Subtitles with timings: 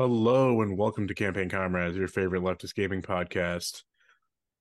[0.00, 3.82] Hello and welcome to Campaign Comrades, your favorite leftist gaming podcast.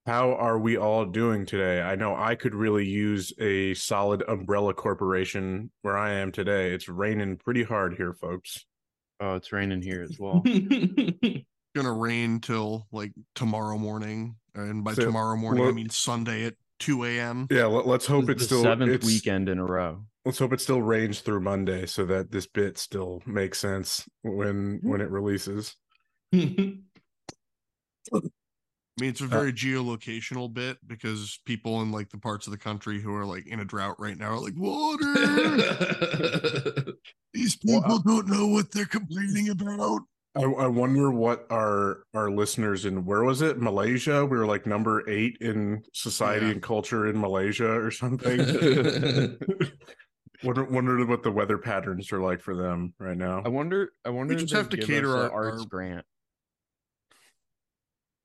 [0.06, 1.82] How are we all doing today?
[1.82, 6.74] I know I could really use a solid umbrella corporation where I am today.
[6.74, 8.66] It's raining pretty hard here, folks.
[9.22, 10.42] Oh, it's raining here as well.
[11.74, 16.56] gonna rain till like tomorrow morning, and by So, tomorrow morning I mean Sunday at
[16.80, 17.48] two a.m.
[17.50, 20.04] Yeah, let, us hope This it's the still seventh it's- weekend in a row.
[20.26, 24.80] Let's hope it still rains through Monday so that this bit still makes sense when
[24.84, 25.76] when it releases.
[26.34, 26.38] I
[29.02, 32.58] mean, it's a Uh, very geolocational bit because people in like the parts of the
[32.58, 35.06] country who are like in a drought right now are like, water.
[37.34, 40.02] These people uh, don't know what they're complaining about.
[40.36, 44.26] I, I wonder what our our listeners in where was it Malaysia?
[44.26, 46.52] We were like number eight in society Yeah.
[46.54, 48.40] and culture in Malaysia or something.
[50.44, 53.42] wonder wonder what the weather patterns are like for them right now.
[53.46, 53.92] I wonder.
[54.06, 54.34] I wonder.
[54.36, 56.06] We just they have to cater our- arts our- grant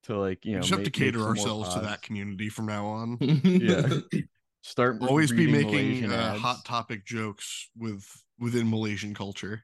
[0.04, 2.02] to like you We know just have to cater make some more ourselves to that
[2.02, 3.18] community from now on.
[3.20, 3.88] Yeah.
[4.62, 8.02] Start Always be making uh, hot topic jokes with
[8.38, 9.62] within Malaysian culture.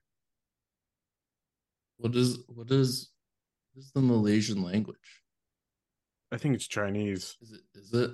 [1.96, 3.10] What is what is
[3.72, 5.22] what is the Malaysian language?
[6.30, 7.36] I think it's Chinese.
[7.40, 8.10] Is it is it?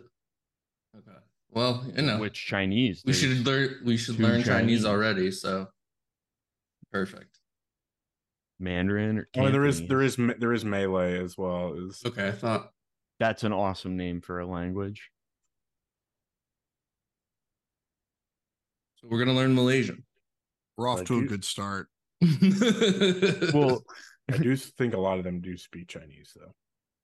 [0.96, 1.18] Okay.
[1.56, 3.02] Well, you know, Which Chinese?
[3.06, 4.46] we should learn we should learn Chinese.
[4.46, 4.84] Chinese.
[4.84, 5.68] already, so
[6.92, 7.38] perfect.
[8.60, 11.72] Mandarin or Oh, there is there is there is Malay as well.
[11.72, 12.72] Is Okay, I thought
[13.20, 15.10] That's an awesome name for a language.
[18.96, 20.04] so we're gonna learn Malaysian.
[20.76, 21.88] We're off Like to a good start.
[23.54, 23.82] Well,
[24.30, 26.52] I do think a lot of them do speak Chinese though.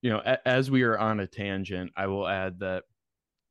[0.03, 2.85] you know, a- as we are on a tangent, I will add that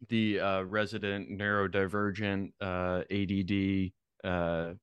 [0.09, 3.91] the uh, resident neurodivergent uh, ADD
[4.23, 4.73] uh,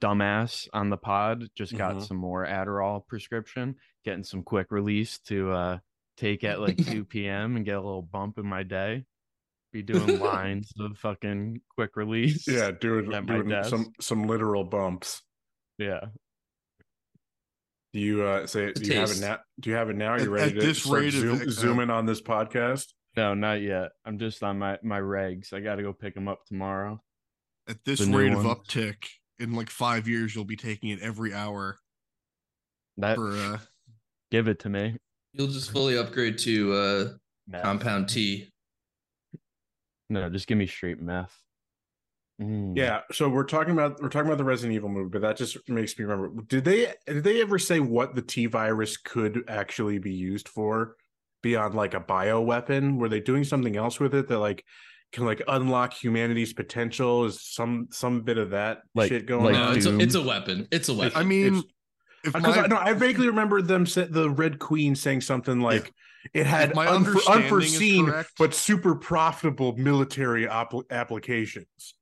[0.00, 2.06] dumbass on the pod just got Mhm.
[2.06, 5.78] some more Adderall prescription, getting some quick release to uh,
[6.16, 7.56] take at like 2 p.m.
[7.56, 9.04] and get a little bump in my day.
[9.72, 12.46] Be doing lines of fucking quick release.
[12.48, 15.22] Yeah, doing At my doing some some literal bumps.
[15.78, 16.06] Yeah.
[17.92, 19.38] Do you uh say do you have it now?
[19.58, 20.08] Do you have it now?
[20.12, 22.06] Are you At- ready at to this start rate of zoom, it, uh, zooming on
[22.06, 22.86] this podcast?
[23.16, 23.90] No, not yet.
[24.04, 25.52] I'm just on my my regs.
[25.52, 27.02] I got to go pick them up tomorrow.
[27.68, 29.04] At this The rate of uptick,
[29.38, 31.78] in like five years, you'll be taking it every hour
[32.98, 33.58] That for uh
[34.30, 34.96] give it to me.
[35.32, 37.08] You'll just fully upgrade to uh
[37.48, 37.62] Meth.
[37.62, 38.48] compound T.
[40.08, 41.36] No, just give me straight meth.
[42.40, 42.76] Mm.
[42.76, 45.56] Yeah, so we're talking about we're talking about the Resident Evil movie, but that just
[45.68, 46.42] makes me remember.
[46.42, 50.96] Did they did they ever say what the T virus could actually be used for
[51.42, 52.96] beyond like a bio weapon?
[52.98, 54.64] Were they doing something else with it that like
[55.12, 57.24] can like unlock humanity's potential?
[57.24, 59.76] Is some some bit of that Like- shit going like no, on?
[59.76, 60.68] it's a, it's a weapon.
[60.70, 61.18] It's a weapon.
[61.18, 61.62] I mean
[62.22, 65.92] Because my, I, no, I vaguely remember them say, the Red Queen saying something like
[66.34, 71.94] it had my unfor- unforeseen but super profitable military op- applications.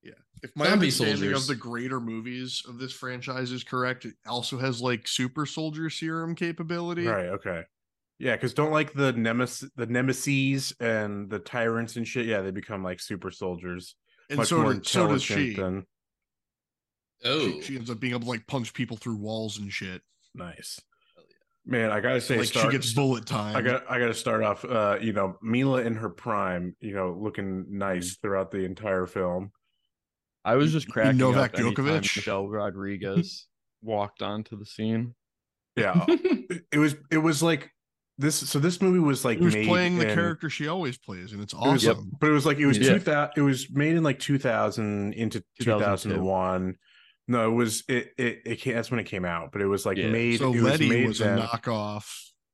[0.00, 0.12] Yeah,
[0.44, 1.42] if my Zombie understanding soldiers.
[1.42, 5.90] of the greater movies of this franchise is correct, it also has like super soldier
[5.90, 7.08] serum capability.
[7.08, 7.26] Right.
[7.26, 7.64] Okay.
[8.24, 12.24] Yeah, because don't like the nemesis, the nemesis and the tyrants and shit.
[12.24, 13.96] Yeah, they become like super soldiers,
[14.30, 15.54] And much so, more did, so does intelligent she.
[15.60, 15.86] than
[17.24, 17.60] oh, she.
[17.62, 20.00] She ends up being able to like punch people through walls and shit.
[20.34, 20.80] nice.
[21.66, 23.56] Man, I gotta say, like start, she gets bullet time.
[23.56, 24.64] I got I got to start off.
[24.66, 26.76] Uh, you know, Milla in her prime.
[26.80, 27.78] You know, looking Mm-hmm.
[27.78, 29.50] nice throughout the entire film.
[30.44, 32.02] I was just You- you cracking Novak up Djokovic?
[32.02, 33.46] Michelle Rodriguez
[33.82, 35.14] walked onto the scene.
[35.76, 37.70] Yeah, it- it was it was like
[38.18, 38.36] this.
[38.36, 41.32] So this movie was like It was made playing the in- character she always plays,
[41.32, 42.12] and it's It was, awesome.
[42.20, 42.94] but it was like it was Yeah.
[42.94, 43.32] two thousand.
[43.36, 45.84] It was made in like two thousand into two 2002.
[46.10, 46.74] thousand one.
[47.26, 49.86] No, it was it it, it came, that's when it came out, but it was
[49.86, 50.10] like Yeah.
[50.10, 50.38] made.
[50.38, 51.38] So it Letty made was, then.
[51.38, 52.04] a knockoff.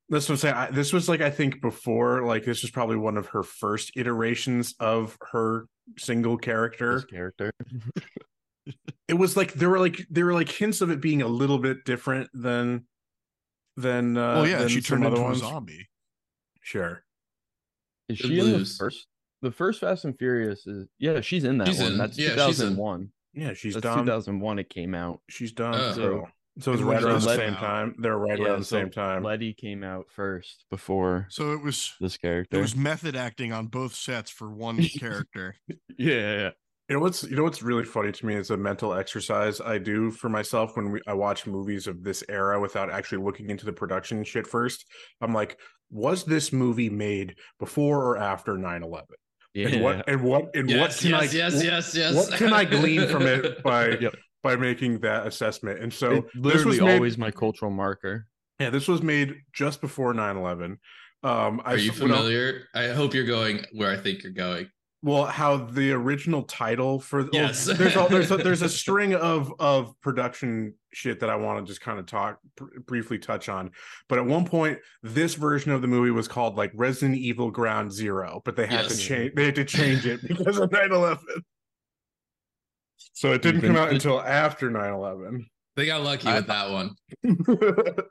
[0.08, 0.55] That's what I'm saying.
[0.55, 3.93] I, this was like I think before, like this was probably one of her first
[3.96, 5.67] iterations of her
[5.99, 6.94] single character.
[6.94, 7.52] This character.
[9.08, 11.58] It was like there were like there were like hints of it being a little
[11.58, 12.87] bit different than
[13.81, 14.17] than.
[14.17, 15.38] uh oh yeah, than she turned other into ones.
[15.38, 15.88] a zombie.
[16.62, 17.03] Sure.
[18.09, 19.06] Is she in the first?
[19.43, 21.93] The first Fast and Furious is yeah, she's in that She's one.
[21.93, 22.71] in- That's yeah, she's in.
[22.77, 23.11] 2001.
[23.32, 23.99] Yeah, she's That's done.
[24.05, 24.59] 2001.
[24.59, 25.21] It came out.
[25.31, 25.75] She's done.
[25.77, 25.93] Oh.
[25.94, 26.29] so,
[26.59, 27.61] so it was right around the same out?
[27.61, 27.94] time.
[27.99, 29.23] They're right Yeah, around the so same time.
[29.23, 32.41] Letty came out first before So it was this character.
[32.56, 32.61] it character.
[32.61, 35.55] was method acting on both sets for one character.
[35.69, 36.50] yeah, yeah, yeah.
[36.90, 39.78] You know what's you know what's really funny to me is a mental exercise I
[39.78, 43.64] do for myself when we, I watch movies of this era without actually looking into
[43.64, 44.84] the production shit first.
[45.20, 45.56] I'm like,
[45.90, 49.02] was this movie made before or after 9/11?
[49.54, 49.69] yeah.
[49.69, 52.14] And what and what and what can yes, I yes, yes, yes.
[52.16, 54.16] what can I glean from it by Yep.
[54.43, 55.78] by making that assessment.
[55.81, 58.26] And so It this literally was made, always my cultural marker.
[58.58, 60.78] yeah, this was made just before 9-11.
[61.22, 62.66] Um, I Are you s- I- familiar?
[62.75, 64.69] I hope you're going where I think you're going.
[65.02, 69.52] Well, how the original title for well, there's a, there's a, there's a string of
[69.58, 73.70] of production shit that I want to just kind of talk br- briefly touch on.
[74.08, 77.93] But at one point, this version of the movie was called like Resident Evil Ground
[77.93, 81.19] Zero, but they had to change they had to change it because of 9/11.
[83.14, 85.46] So it didn't come out until after 9/11.
[85.81, 86.94] They got lucky I- with that one.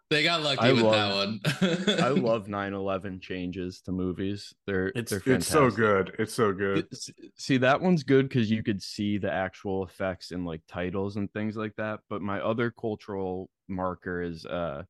[0.10, 2.00] They got lucky I with love- that one.
[2.04, 4.54] I love 9/11 changes to movies.
[4.66, 6.16] They're it's they're it's so good.
[6.20, 6.88] It's so good.
[6.92, 11.16] S- See, that one's good because you could see the actual effects in like titles
[11.18, 12.00] and things like that.
[12.10, 14.84] But my other cultural marker is uh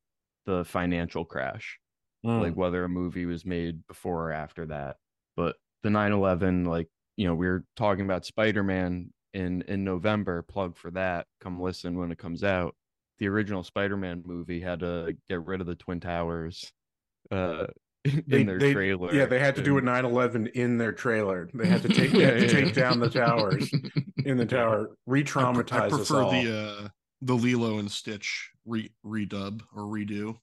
[0.45, 1.77] the financial crash,
[2.25, 2.41] Mm.
[2.41, 4.95] like whether a movie was made before or after that.
[5.35, 6.87] But the 9/11, like
[7.17, 10.41] you know, we were talking about Spider-Man in in November.
[10.41, 11.27] Plug for that.
[11.41, 12.75] Come listen when it comes out.
[13.19, 16.71] The original Spider-Man movie had to get rid of the Twin Towers.
[17.29, 17.67] Uh,
[18.05, 19.13] in They- their they- trailer.
[19.13, 21.49] Yeah, they had to do a and- 9/11 in their trailer.
[21.53, 22.83] They had to take they had to Yeah, take yeah.
[22.83, 23.69] down the towers
[24.25, 26.31] in the tower, I, re-traumatize I us prefer all.
[26.31, 26.87] the uh
[27.21, 30.37] the Lilo and Stitch re redub or redo.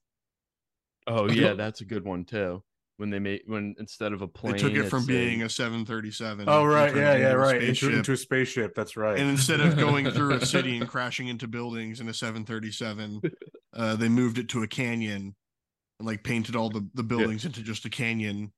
[1.06, 2.62] Oh yeah, that's a good one too.
[2.98, 6.48] When they made when instead of a plane, They took it from being a 737.
[6.48, 7.54] oh right, yeah, yeah, into a right.
[7.62, 7.92] Into, spaceship.
[7.98, 8.74] into a spaceship.
[8.74, 9.18] That's right.
[9.18, 13.20] And instead of going through a city and crashing into buildings in a 737,
[13.74, 15.34] uh, they moved it to a canyon
[15.98, 18.50] and like painted all the, the buildings into just a canyon.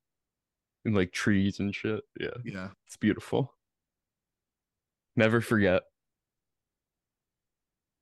[0.84, 2.04] and like trees and shit.
[2.20, 2.68] Yeah, Yeah.
[2.86, 3.54] it's beautiful.
[5.16, 5.82] Never forget.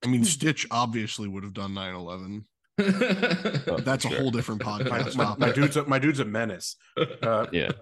[0.04, 2.44] I mean, Stitch obviously would have done 9 11.
[2.78, 5.16] Oh, That's a whole different my, podcast.
[5.16, 5.38] my, topic.
[5.40, 6.76] my dude's a, my dude's a menace.
[7.22, 7.72] Uh, Yeah,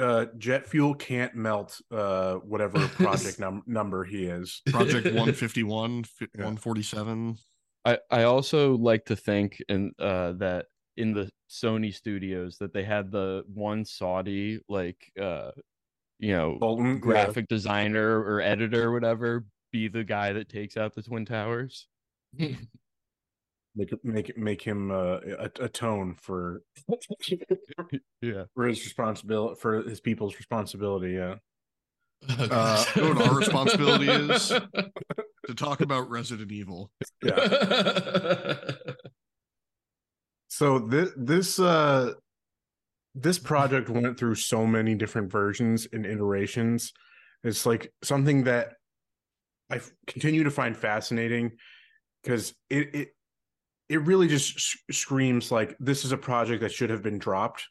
[0.00, 4.60] uh, jet fuel can't melt uh, whatever project num- number he is.
[4.66, 6.44] Project 151, fi- Yeah.
[6.44, 7.36] 147.
[7.84, 12.82] I I also like to think in uh that in the Sony studios that they
[12.84, 15.52] had the one Saudi like uh
[16.18, 16.98] you know Bolton, yeah.
[16.98, 21.86] graphic designer or editor or whatever be the guy that takes out the twin towers.
[23.78, 25.18] make make make him uh,
[25.60, 26.62] atone for
[28.20, 28.44] Yeah.
[28.54, 31.12] for his responsibility for his people's responsibility.
[31.12, 31.36] Yeah.
[32.28, 34.52] Uh, you know what our responsibility is?
[35.46, 36.90] To talk about Resident Evil.
[37.22, 38.54] Yeah.
[40.48, 42.12] So this this uh
[43.14, 46.92] this project went through so many different versions and iterations.
[47.44, 48.74] It's like something that
[49.70, 51.52] I continue to find fascinating
[52.22, 53.08] because it it
[53.88, 57.66] it really just s- screams like this is a project that should have been dropped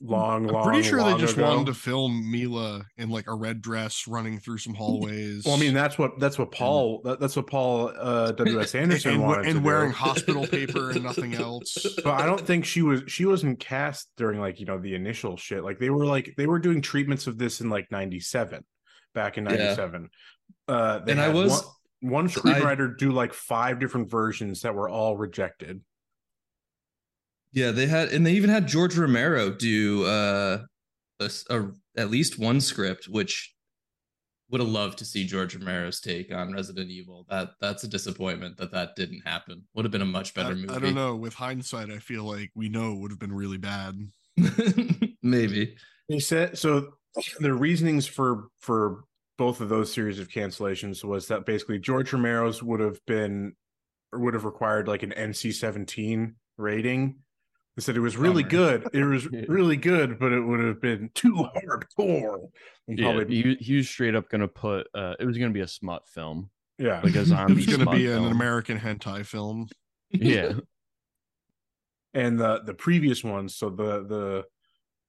[0.00, 0.46] long, long.
[0.48, 0.64] I'm long.
[0.64, 1.48] pretty sure they just ago.
[1.48, 5.44] wanted to film Milla in like a red dress running through some hallways.
[5.44, 8.74] Well, I mean that's what that's what Paul that, that's what Paul uh, W S
[8.76, 9.64] Anderson and, wanted to and do.
[9.64, 11.76] wearing hospital paper and nothing else.
[12.04, 15.36] but I don't think she was she wasn't cast during like you know the initial
[15.36, 15.64] shit.
[15.64, 18.64] Like they were like they were doing treatments of this in like '97,
[19.14, 19.50] back in Yeah.
[19.56, 20.10] '97.
[20.68, 24.88] Uh, they And I was- one, one screenwriter do like five different versions that were
[24.88, 25.80] all rejected.
[27.52, 30.64] Yeah, they had, and they even had George Romero do uh,
[31.20, 33.54] a, s- a- at least one script, which
[34.50, 37.26] would have loved to see George Romero's take on Resident Evil.
[37.28, 39.62] That that's a disappointment that that didn't happen.
[39.74, 40.74] Would have been a much I, better movie.
[40.74, 41.16] I don't know.
[41.16, 43.94] With hindsight, I feel like we know it would have been really bad.
[45.22, 45.74] Maybe.
[46.08, 46.90] They said so.
[47.40, 49.04] The reasonings for for
[49.38, 53.54] both of those series of cancellations was that basically George Romero's would have been
[54.12, 57.16] or would have required like an NC-17 rating.
[57.76, 58.78] They said it was really Bummer.
[58.78, 58.88] good.
[58.92, 59.42] It was Yeah.
[59.48, 62.48] really good, but it would have been too hardcore.
[62.88, 65.60] And Yeah, probably, he, he was straight up gonna put uh it was gonna be
[65.60, 66.50] a smut film.
[66.78, 67.00] yeah.
[67.04, 68.24] Like a zombie It's going to smut be an.
[68.24, 69.68] American hentai film.
[70.10, 70.54] Yeah.
[72.14, 74.44] and the the previous ones so the the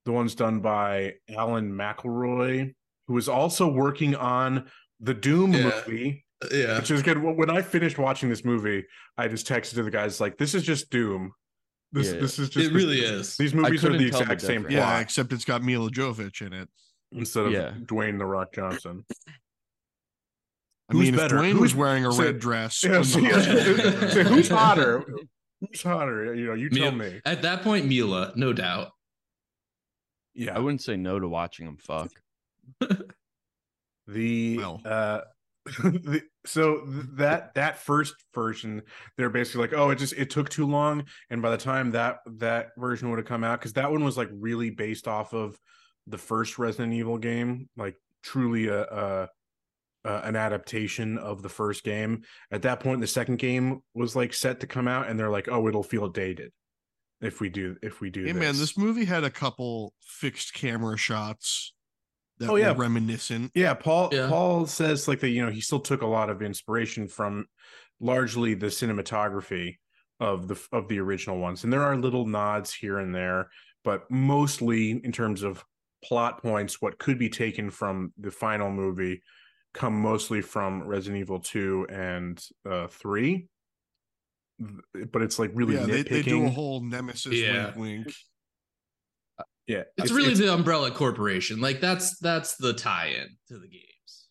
[0.05, 2.74] the ones done by alan mcelroy
[3.09, 4.69] who was also working on
[5.01, 5.63] the doom Yeah.
[5.87, 6.77] movie Yeah.
[6.77, 8.85] which is good when i finished watching this movie
[9.17, 11.31] i just texted to the guys like this is just doom
[11.91, 12.19] this Yeah.
[12.19, 13.35] this is just It really is.
[13.35, 14.75] these movies are the tell the exact same difference.
[14.75, 16.69] Yeah, except it's got Milla Jovovich in it.
[17.11, 17.71] instead of Yeah.
[17.85, 19.03] dwayne the rock johnson
[20.87, 21.37] I Who's mean, better?
[21.37, 23.41] if Dwayne Who's- was wearing a so- red dress, yeah, so, yeah,
[24.09, 25.03] so who's hotter
[25.61, 28.91] who's hotter you know you tell me At that point, Milla, no doubt.
[30.35, 32.11] yeah I wouldn't say no to watching him fuck.
[34.07, 34.81] the Well.
[34.85, 35.21] uh
[35.65, 38.81] the, so th- that that first version
[39.17, 42.19] they're basically like oh it just it took too long and by the time that
[42.25, 45.59] that version would have come out because that one was like really based off of
[46.07, 49.29] the first resident evil game like truly a a,
[50.05, 52.23] uh, an adaptation of the first game.
[52.51, 55.49] At that point, the second game was like set to come out, and they're like,
[55.49, 56.51] "Oh, it'll feel dated
[57.21, 58.39] if we do if we do." Hey this.
[58.39, 61.73] man, this movie had a couple fixed camera shots
[62.39, 62.72] that Oh, yeah.
[62.72, 63.51] were reminiscent.
[63.55, 64.27] Yeah, Paul Yeah.
[64.29, 67.46] Paul says like that, you know, he still took a lot of inspiration from
[68.00, 69.75] largely the cinematography
[70.19, 71.63] of the of the original ones.
[71.63, 73.50] And there are little nods here and there,
[73.84, 75.63] but mostly in terms of
[76.03, 79.22] plot points, what could be taken from the final movie
[79.74, 83.48] come mostly from Resident Evil 2 and uh 3.
[85.12, 86.10] But it's like really yeah, they, nitpicking.
[86.10, 87.65] they do a whole nemesis Yeah.
[87.77, 88.13] wink wink.
[89.69, 91.61] Yeah, It's, really the Umbrella Corporation.
[91.61, 94.25] Like that's that's the tie-in to the games.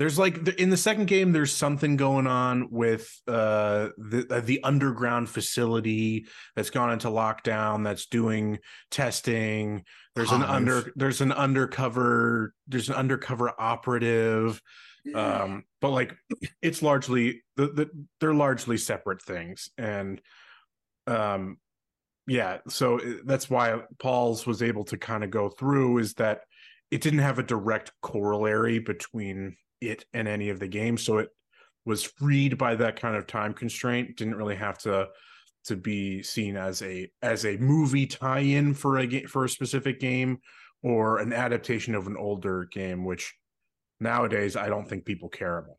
[0.00, 4.60] There's like in the second game, there's something going on with uh the uh, the
[4.64, 8.58] underground facility that's gone into lockdown that's doing
[8.90, 9.84] testing.
[10.16, 14.60] There's an under there's an undercover there's an undercover operative.
[15.14, 16.16] Um, but like
[16.60, 20.20] it's largely the, the they're largely separate things, and
[21.06, 21.58] um,
[22.26, 22.58] yeah.
[22.68, 26.42] So uh, that's why Paul's was able to kind of go through is that
[26.90, 31.28] it didn't have a direct corollary between it and any of the games so it
[31.84, 35.08] was freed by that kind of time constraint didn't really have to
[35.64, 39.98] to be seen as a as a movie tie-in for a game for a specific
[39.98, 40.38] game
[40.82, 43.34] or an adaptation of an older game which
[44.00, 45.76] nowadays i don't think people care about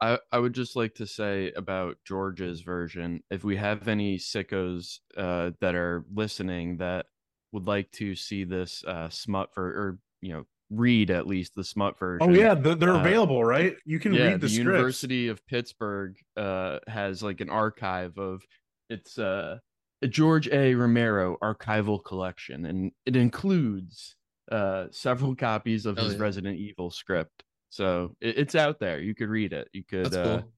[0.00, 4.98] I, I would just like to say about George's version, if we have any sickos
[5.16, 7.06] uh, that are listening that
[7.52, 11.64] would like to see this uh, smut for or you know read at least the
[11.64, 12.28] smut version.
[12.28, 14.58] oh yeah they're, they're uh, available right you can yeah, read the, the scripts.
[14.58, 18.42] University of Pittsburgh uh, has like an archive of
[18.90, 19.58] it's uh,
[20.02, 20.74] a George A.
[20.74, 24.14] Romero archival collection, and it includes
[24.52, 26.20] uh, several copies of Oh, his yeah.
[26.20, 27.44] Resident Evil script.
[27.70, 29.00] So it, it's out there.
[29.00, 29.68] You could read it.
[29.72, 30.52] You could That's uh, cool.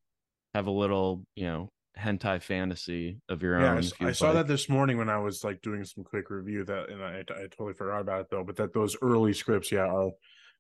[0.55, 3.79] have a little, you know, hentai fantasy of your yeah, own.
[3.79, 4.35] I, you'd I saw like.
[4.35, 7.43] that this morning when I was like doing some quick review that, and I, I
[7.51, 8.45] totally forgot about it though.
[8.45, 10.11] But that those early scripts, yeah, are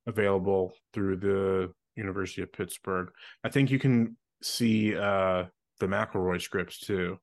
[0.06, 3.08] available through the University of Pittsburgh.
[3.44, 5.44] I think you can see uh
[5.78, 7.18] the McElroy scripts too.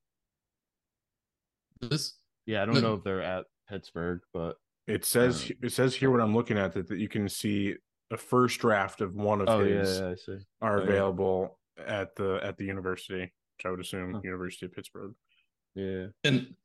[1.81, 2.15] This
[2.45, 4.55] Yeah, I don't know if they're at Pittsburgh, but
[4.87, 7.75] It says Uh, it says here what I'm looking at that, that you can see
[8.11, 10.37] a first draft of one of oh his yeah, I see.
[10.61, 10.89] are Oh, yeah.
[10.89, 14.21] available at the at the university, which I would assume Huh.
[14.23, 15.13] University of Pittsburgh.
[15.75, 16.55] Yeah, And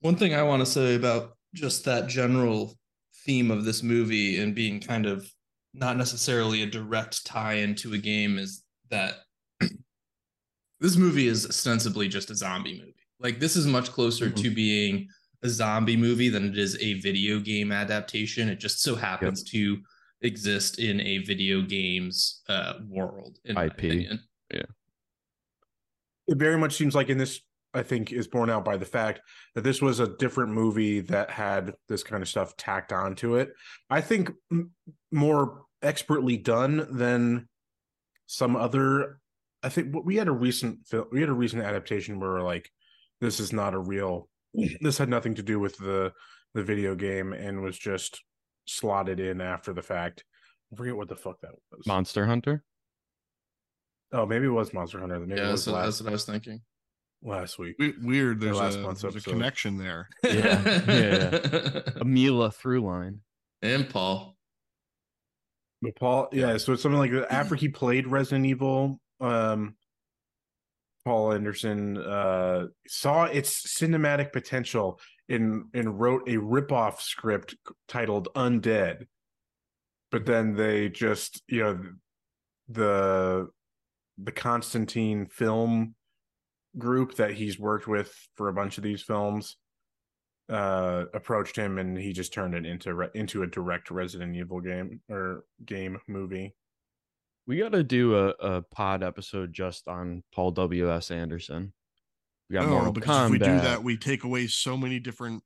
[0.00, 2.78] one thing I want to say about just that general
[3.26, 5.28] theme of this movie and being kind of
[5.74, 9.14] not necessarily a direct tie into a game is that
[10.80, 12.94] this movie is ostensibly just a zombie movie.
[13.18, 14.36] Like this is much closer Mhm.
[14.42, 15.08] to being
[15.42, 18.48] a zombie movie than it is a video game adaptation.
[18.48, 19.78] It just so happens to
[20.22, 23.38] exist in a video games uh, world.
[23.44, 23.82] In my IP.
[24.52, 24.62] yeah.
[26.28, 27.40] it very much seems like in this
[27.72, 29.20] i think is borne out by the fact
[29.54, 33.52] that this was a different movie that had this kind of stuff tacked onto it
[33.88, 34.72] i think m-
[35.12, 37.48] more expertly done than
[38.26, 39.20] some other
[39.62, 42.42] i think what we had a recent film we had a recent adaptation where we're
[42.42, 42.68] like
[43.20, 44.28] this is not a real
[44.80, 46.12] this had nothing to do with the
[46.54, 48.20] the video game and was just
[48.70, 50.24] slotted in after the fact
[50.72, 52.62] i forget what the fuck that was Monster Hunter.
[54.12, 56.24] oh maybe it was monster hunter maybe Yeah, that's, what- last, that's what I was
[56.24, 56.60] thinking.
[57.22, 58.40] last week We- Weird.
[58.40, 60.08] There's, last a, month's there's a connection there.
[60.24, 63.20] Yeah, A Milla through line.
[63.62, 64.36] and Paul.
[65.82, 67.10] But Paul, yeah, so it's something like.
[67.30, 69.76] After he played Resident Evil, um,
[71.06, 77.54] Paul Anderson uh, saw its cinematic potential and and wrote a ripoff script
[77.88, 79.06] titled Undead.
[80.10, 81.80] But then they just, you know,
[82.68, 83.48] the
[84.18, 85.94] the Constantine film
[86.78, 89.56] group that he's worked with for a bunch of these films
[90.48, 94.60] uh approached him and he just turned it into re- into a direct Resident Evil
[94.60, 96.54] game or game movie.
[97.46, 100.92] We got to do a, a pod episode just on Paul W.
[100.92, 101.10] S.
[101.10, 101.72] Anderson.
[102.50, 103.24] We got No, Mortal because Kombat.
[103.26, 105.42] if we do that, we take away so many different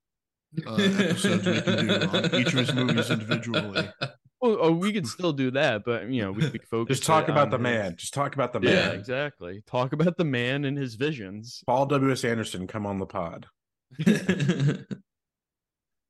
[0.67, 3.89] uh, episodes we can do on each of his movies individually.
[4.43, 6.99] Oh, oh, we could still do that, but you know, we could focus.
[6.99, 7.97] Just talk about the his- man.
[7.97, 8.73] Just talk about the man.
[8.75, 8.99] Yeah, man.
[8.99, 9.63] exactly.
[9.67, 11.63] Talk about the man and his visions.
[11.67, 12.13] Paul W.
[12.13, 12.25] S.
[12.25, 13.47] Anderson, come on the pod.
[13.99, 14.87] it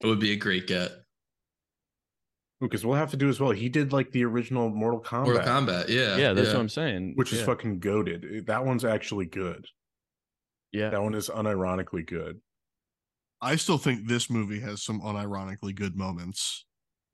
[0.02, 0.90] would be a great get.
[2.60, 3.52] Because we'll have to do as well.
[3.52, 6.16] He did like the original Mortal Kombat, Mortal Kombat, yeah.
[6.16, 7.12] Yeah, that's what I'm saying.
[7.14, 8.46] which is fucking goaded.
[8.46, 9.64] That one's actually good.
[10.74, 10.90] Yeah.
[10.90, 12.40] That one is unironically good.
[13.40, 16.64] I still think this movie has some unironically good moments.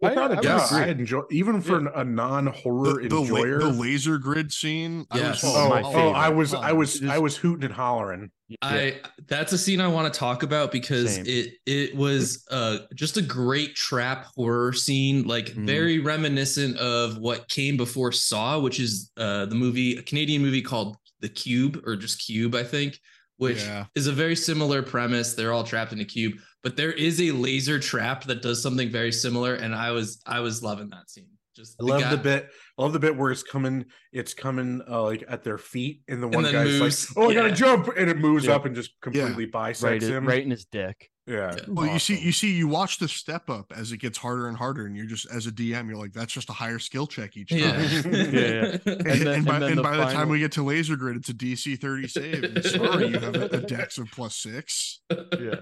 [0.03, 0.83] Without I a would doubt, agree.
[0.85, 5.05] I enjoy even for a non-horror The, the, la- the laser grid scene.
[5.15, 5.45] Yes.
[5.45, 6.09] I was oh, my oh.
[6.13, 8.31] I was, I was, Just- I was hooting and hollering.
[8.63, 11.25] I that's a scene I want to talk about because Same.
[11.27, 15.67] it it was uh just a great trap horror scene, like Mhm.
[15.67, 20.63] very reminiscent of what came before Saw, which is uh the movie a Canadian movie
[20.63, 22.99] called The Cube or just Cube, I think,
[23.41, 23.87] which Yeah.
[23.95, 25.35] is a very similar premise.
[25.35, 28.91] They're all trapped in a cube, but there is a laser trap that does something
[28.91, 31.27] very similar, and I was I was loving that scene.
[31.57, 32.49] Just I love guy- the bit.
[32.79, 33.87] I love the bit where it's coming.
[34.13, 37.17] It's coming uh, like at their feet, and the one then guy's moves.
[37.17, 38.55] like, "Oh, I gotta jump!" and it moves Yeah.
[38.57, 40.27] up and just completely bisects right, him.
[40.27, 41.11] right in his dick.
[41.31, 41.55] Yeah.
[41.57, 41.65] Yeah.
[41.69, 44.57] Well, you see, you see, you watch the step up as it gets harder and
[44.57, 47.37] harder, and you're just as a DM, you're like, that's just a higher skill check
[47.37, 47.61] each time.
[47.61, 48.29] Yeah.
[48.31, 50.53] Yeah, And, And then- and by, and then and the by the time we get
[50.53, 52.43] to laser grid, it's a DC 30 save.
[52.45, 55.01] And sorry, you have a, a dex of plus six.
[55.39, 55.61] yeah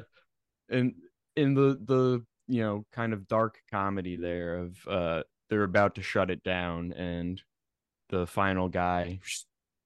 [0.71, 0.93] and
[1.37, 6.03] in the the you know kind of dark comedy there of uh they're about to
[6.03, 7.41] shut it down and
[8.11, 9.19] the final guy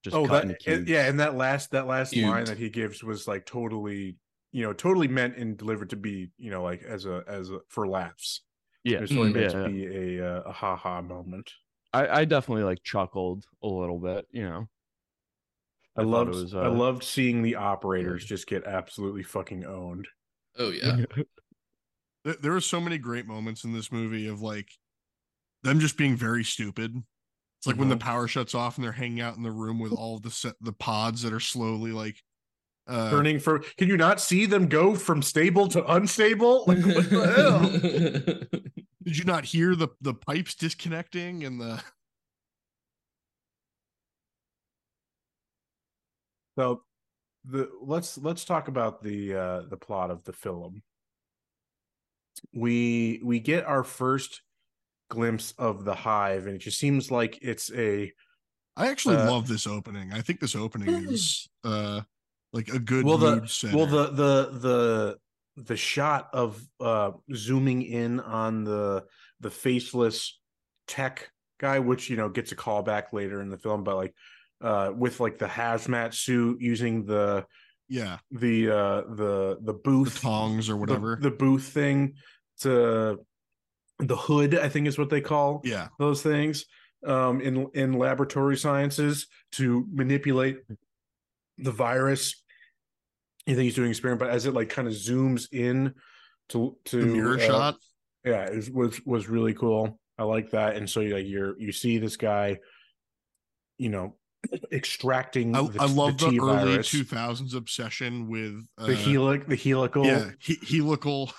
[0.03, 2.69] just oh, cutting that the and- yeah, and that last that last line that he
[2.69, 4.17] gives was like totally,
[4.53, 7.61] you know, totally meant and delivered to be, you know, like as a as a
[7.69, 8.43] for laughs.
[8.85, 9.63] yeah It's really Mm, meant yeah.
[9.65, 11.53] to be a uh, a ha ha moment.
[11.93, 14.69] I, I definitely like chuckled a little bit you know
[15.97, 19.65] I, I loved it was, I uh, loved seeing the operators just get absolutely fucking
[19.65, 20.09] owned.
[20.59, 21.05] oh yeah.
[22.25, 24.71] There, there are so many great moments in this movie of like
[25.63, 26.95] them just being very stupid.
[27.59, 29.93] It's like when the power shuts off and they're hanging out in the room with
[29.93, 32.23] all the set, the pods that are slowly like
[32.87, 36.65] uh, Turning for can you not see them go from stable to unstable?
[36.67, 38.71] Like what the hell?
[39.05, 41.83] Did you not hear the the pipes disconnecting and the
[46.59, 46.83] So
[47.45, 50.83] the let's let's talk about the uh the plot of the film.
[52.53, 54.43] We we get our first
[55.11, 58.13] glimpse of the hive and it just seems like it's a
[58.77, 60.13] I actually Uh, love this opening.
[60.13, 62.03] I think this opening is uh
[62.53, 63.77] like a good well the setter.
[63.77, 65.17] well the the the
[65.57, 69.05] the shot of uh zooming in on the
[69.41, 70.39] the faceless
[70.87, 74.15] tech guy which you know gets a call back later in the film but like
[74.63, 77.45] uh with like the hazmat suit using the
[77.89, 81.19] yeah, the uh the the the booth tongs or the- whatever.
[81.21, 82.15] the, booth thing
[82.61, 83.19] to
[83.99, 86.65] the hood i think is what they call yeah, those things
[87.07, 90.59] um in in laboratory sciences to manipulate
[91.63, 92.43] the virus
[93.47, 95.95] you think he's doing experiment but as it like kind of zooms in
[96.49, 97.77] to to the mirror uh, shot.
[98.25, 101.73] yeah it was was really cool i like that and so you like you're you
[101.73, 102.59] see this guy
[103.79, 104.15] you know
[104.73, 109.47] extracting I, the, I love the, T early virus, 2000s obsession with uh, the helic
[109.47, 111.33] the helical yeah he, helical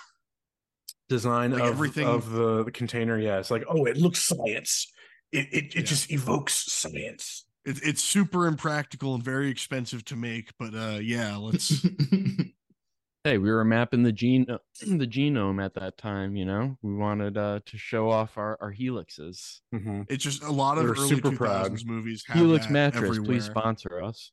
[1.10, 3.20] design Like of everything- of the, the container.
[3.20, 4.92] Yeah, it's like, oh, it looks science.
[5.32, 5.82] It it, it Yeah.
[5.82, 7.46] just evokes science.
[7.66, 11.86] It, it's super impractical and very expensive to make but uh yeah let's
[13.24, 14.46] hey we were mapping the gene
[14.82, 16.78] the genome at that time you know?
[16.82, 19.62] We wanted uh to show off our our helixes.
[20.10, 21.86] It's just a lot of early super 2000s proud.
[21.86, 23.26] movies have helix mattress everywhere.
[23.26, 24.32] please sponsor us.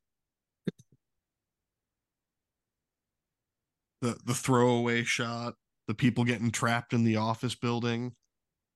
[4.02, 5.54] The the throwaway shot
[5.86, 8.14] the people getting trapped in the office building.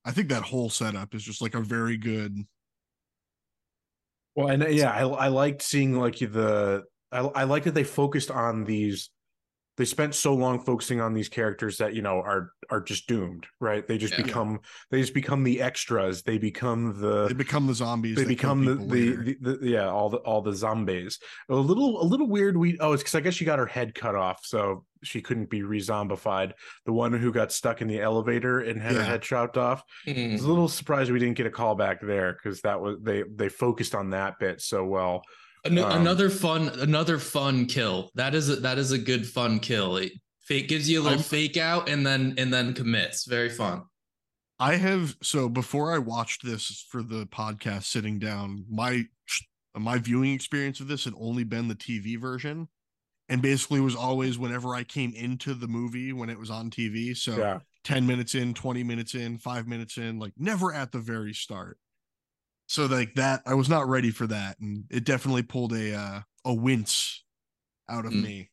[0.04, 2.44] I think that whole setup is just like a very good
[4.34, 7.84] Well, and uh, yeah, I I liked seeing like the I I like that they
[7.84, 9.10] focused on these.
[9.76, 13.46] They spent so long focusing on these characters that you know are are just doomed,
[13.60, 13.86] right?
[13.86, 14.22] They just Yeah.
[14.22, 16.22] become they just become the extras.
[16.22, 20.10] They become the they become the zombies they become the, the, the, the yeah all
[20.10, 21.18] the all the zombies
[21.48, 23.94] a little a little weird we oh it's because i guess she got her head
[23.94, 26.52] cut off so she couldn't be re-zombified.
[26.86, 30.28] The one who got stuck in the elevator and had her head chopped off I
[30.32, 33.22] was a little surprised we didn't get a call back there because that was they
[33.34, 35.22] they focused on that bit so well.
[35.64, 38.10] An- Um, another fun another fun kill.
[38.14, 39.96] That is a, that is a good fun kill.
[39.96, 40.12] It
[40.42, 43.24] fake gives you a little I'm- fake out and then and then commits.
[43.26, 43.82] Very fun.
[44.60, 49.06] I have so before I watched this for the podcast sitting down, my
[49.76, 52.68] my viewing experience of this had only been the TV version.
[53.28, 57.14] And basically was always whenever I came into the movie when it was on TV.
[57.16, 60.98] So yeah 10 minutes in, 20 minutes in, five minutes in, like never at the
[60.98, 61.78] very start.
[62.66, 64.58] So like that, I was not ready for that.
[64.60, 67.24] And it definitely pulled a uh, a wince
[67.88, 68.22] out of Mm.
[68.22, 68.50] me.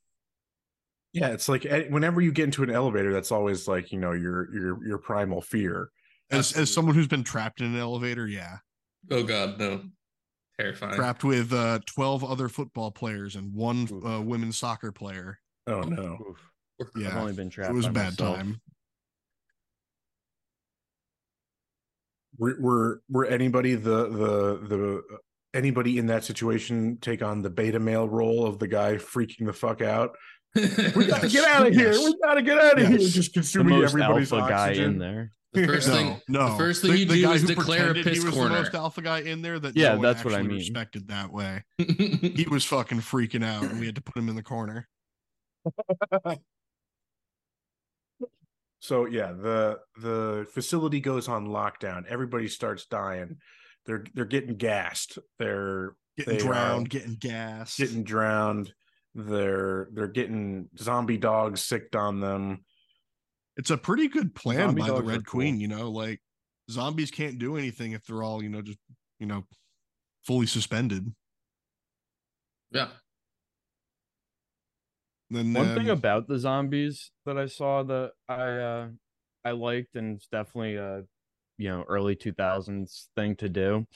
[1.13, 4.11] yeah it's like eh, whenever you get into an elevator that's always like you know
[4.13, 5.89] your your your primal fear
[6.29, 6.61] As Absolutely.
[6.63, 8.57] as someone who's been trapped in an elevator, yeah.
[9.09, 9.83] oh god no
[10.61, 15.39] terrifying Trapped with uh 12 other football players and one uh, women's soccer player.
[15.67, 16.91] oh no Oof.
[16.95, 17.09] Yeah.
[17.09, 18.37] i've only been trapped it was a bad myself.
[18.37, 18.61] time.
[22.37, 25.03] were were, were anybody the the the
[25.53, 29.53] anybody in that situation take on the beta male role of the guy freaking the
[29.53, 30.15] fuck out?
[30.55, 31.91] We gotta Yes, get out of here.
[31.93, 32.03] yes.
[32.03, 32.97] We gotta get out of here.
[32.97, 33.11] Yes.
[33.11, 34.93] Just The consuming most everybody's alpha guy oxygen.
[34.93, 35.31] in there.
[35.53, 36.49] The first no, thing, no.
[36.51, 38.55] the first thing you do guy is who declare a pretended piss he was corner.
[38.55, 39.59] the most alpha guy in there.
[39.59, 40.59] That Yeah, no that's what I actually mean.
[40.59, 41.63] Respected that way.
[41.77, 44.87] He was fucking freaking out, and we had to put him in the corner.
[48.83, 52.05] So yeah, the the facility goes on lockdown.
[52.07, 53.37] Everybody starts dying.
[53.85, 55.19] They're they're getting gassed.
[55.37, 57.77] They're Getting They uh, drowned, are getting gassed.
[57.77, 58.73] getting drowned.
[59.15, 62.65] They're they're getting zombie dogs sicked on them.
[63.57, 65.39] It's a pretty good plan Zombie by the dogs are Red cool.
[65.39, 65.59] Queen.
[65.59, 66.21] You know, like
[66.69, 68.79] zombies can't do anything if they're all you know just
[69.19, 69.45] you know
[70.25, 71.13] fully suspended.
[72.71, 72.89] yeah.
[75.29, 78.89] Then One thing um, about the zombies that I saw that I uh
[79.45, 81.03] I liked and it's definitely a
[81.57, 83.87] you know early 2000s thing to do.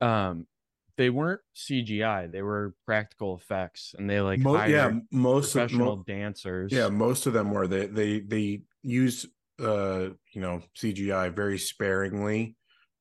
[0.00, 0.46] Um
[0.96, 5.52] they weren't CGI, they were practical effects and they like Mo- hired yeah, most of
[5.68, 6.72] professional mo- dancers.
[6.72, 7.66] yeah, most of them were.
[7.66, 9.26] They they they used
[9.60, 12.56] uh you know CGI very sparingly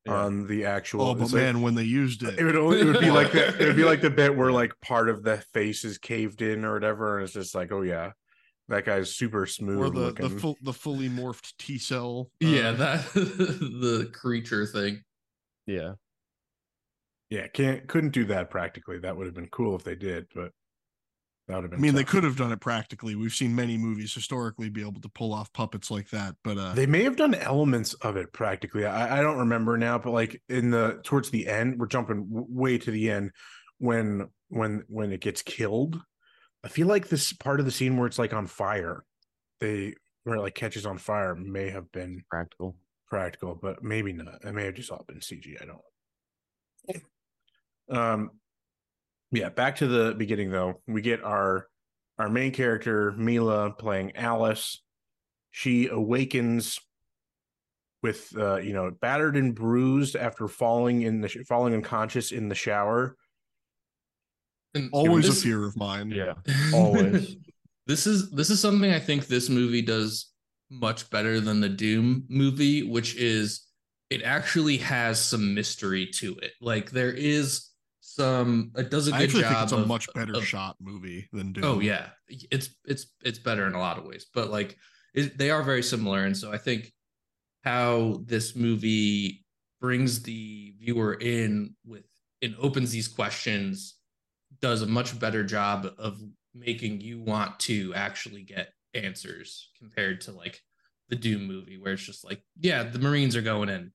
[0.05, 0.13] Yeah.
[0.13, 1.01] on the actual.
[1.01, 3.11] oh, but it's like- man, when they used it, it would only, it would be
[3.11, 5.97] like the it would be like the bit where like part of the face is
[5.97, 8.11] caved in or whatever, and it's just like, oh yeah,
[8.69, 10.29] that guy's super smooth or the looking.
[10.29, 12.29] the full the fully morphed T cell.
[12.43, 15.03] uh, Yeah, that the creature thing.
[15.67, 15.93] yeah.
[17.33, 18.99] Yeah, can't couldn't do that practically.
[18.99, 20.51] That would have been cool if they did, but
[21.47, 21.79] that would have been.
[21.79, 21.81] I been.
[21.81, 23.15] mean, they could have done it practically.
[23.15, 26.73] We've seen many movies historically be able to pull off puppets like that, but uh,
[26.73, 28.85] They may have done elements of it practically.
[28.85, 32.45] I, I don't remember now, but like in the towards the end, we're jumping w-
[32.47, 33.31] way to the end
[33.79, 35.99] when when when it gets killed.
[36.63, 39.03] I feel like this part of the scene where it's like on fire,
[39.59, 42.77] they where it like catches on fire may have been Practical.
[43.07, 44.45] practical, but maybe not.
[44.45, 45.59] It may have just all been CG.
[45.59, 45.81] I don't.
[47.93, 48.31] Um,
[49.31, 49.49] yeah.
[49.49, 50.81] Back to the beginning though.
[50.87, 51.67] We get our
[52.17, 54.81] our main character Milla playing Alice.
[55.51, 56.79] She awakens
[58.01, 62.49] with uh, you know battered and bruised after falling in the sh- falling unconscious in
[62.49, 63.15] the shower.
[64.75, 66.09] And always a fear of mine.
[66.09, 66.33] Yeah.
[66.73, 67.37] Always.
[67.85, 70.31] this is this is something I think this movie does
[70.71, 73.67] much better than the Doom movie, which is
[74.09, 76.53] it actually has some mystery to it.
[76.59, 77.69] Like there is
[78.15, 80.45] some it does a good I actually job think it's a of- much better of-
[80.45, 81.63] shot movie than Doom.
[81.63, 84.77] Oh yeah, it's it's it's better in a lot of ways, but like
[85.13, 86.91] it, they are very similar, and so I think
[87.63, 89.45] how this movie
[89.79, 92.03] brings the viewer in with
[92.41, 93.95] and opens these questions
[94.61, 96.17] does a much better job of
[96.53, 100.61] making you want to actually get answers compared to like
[101.09, 103.91] the Doom movie where it's just like yeah the Marines are going in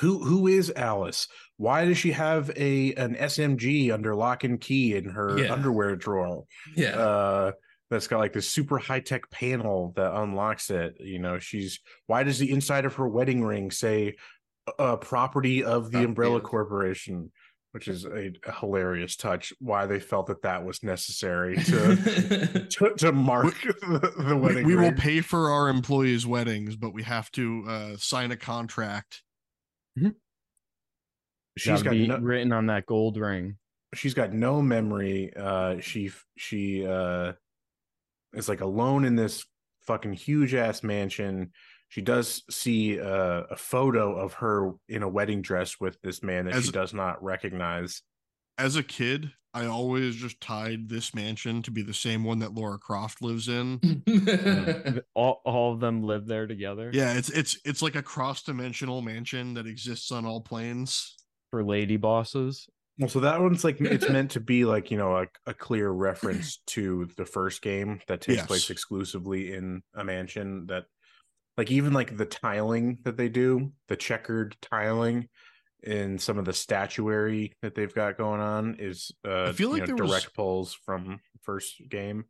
[0.00, 1.28] Who who is Alice?
[1.56, 5.52] Why does she have a an SMG under lock and key in her Yeah.
[5.52, 6.44] underwear drawer?
[6.76, 7.52] yeah uh
[7.90, 10.96] that's got like this super high tech panel that unlocks it.
[11.00, 14.16] You know, she's why does the inside of her wedding ring say
[14.78, 17.32] uh property of the Property Umbrella of- Corporation,
[17.72, 19.52] which is a, a hilarious touch.
[19.58, 24.66] Why they felt that that was necessary to to, to mark the, the wedding.
[24.66, 24.94] we will ring.
[24.96, 29.22] pay for our employees' weddings, but we have to uh, sign a contract.
[31.58, 33.58] She's Gotta got no, written on that gold ring.
[33.94, 35.32] she's got no memory.
[35.36, 37.32] Uh, she she uh
[38.32, 39.44] is like alone in this
[39.82, 41.52] fucking huge ass mansion.
[41.90, 46.46] She does see uh, a photo of her in a wedding dress with this man
[46.46, 48.00] that As- she does not recognize.
[48.56, 52.54] As a kid, I always just tied this mansion to be the same one that
[52.54, 53.78] Laura Croft lives in.
[53.80, 54.98] Mm-hmm.
[55.14, 56.90] All all of them live there together.
[56.92, 61.16] Yeah, it's it's it's like a cross-dimensional mansion that exists on all planes.
[61.50, 62.66] For lady bosses.
[62.98, 65.90] Well, so that one's like it's meant to be like you know a, a clear
[65.90, 68.46] reference to the first game that takes Yes.
[68.46, 70.66] place exclusively in a mansion.
[70.66, 70.84] That
[71.58, 75.28] like even like the tiling that they do, the checkered tiling
[75.82, 79.80] in some of the statuary that they've got going on is uh I feel like
[79.82, 82.24] you know, there was- direct pulls from first game.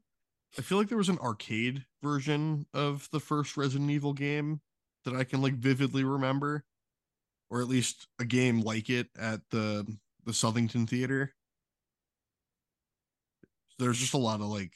[0.59, 4.61] I feel like there was an arcade version of the first Resident Evil game
[5.05, 6.65] that I can like vividly remember,
[7.51, 9.87] or at least a game like it at the
[10.25, 11.35] the Southington Theater.
[13.79, 14.73] There's just a lot of like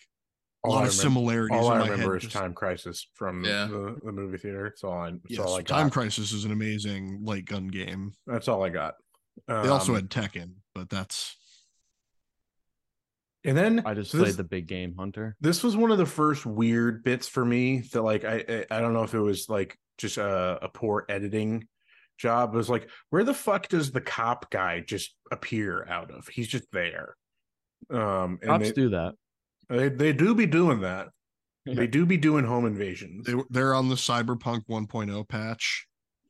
[0.67, 1.57] a lot I of remem- similarities.
[1.57, 3.67] All in I my remember head, is just- Time Crisis from Yeah.
[3.67, 4.65] the, the movie theater.
[4.65, 5.11] That's all I.
[5.11, 5.69] That's Yes, all I got.
[5.69, 8.13] Time Crisis is an amazing light gun game.
[8.27, 8.95] That's all I got.
[9.49, 11.37] They also Um, had Tekken, but that's
[13.45, 15.37] and then I just so played this- the big game hunter.
[15.41, 18.81] this was one of the first weird bits for me that like I I, I
[18.81, 21.67] don't know if it was like just a, a poor editing
[22.19, 26.27] job It was like, where the fuck does the cop guy just appear out of?
[26.29, 27.15] He's just there.
[27.91, 29.15] Um, and Cops they, do that.
[29.69, 31.09] They they do be doing that.
[31.65, 31.75] Yeah.
[31.75, 35.87] They do be doing home invasions, They, they're on the Cyberpunk 1.0 patch.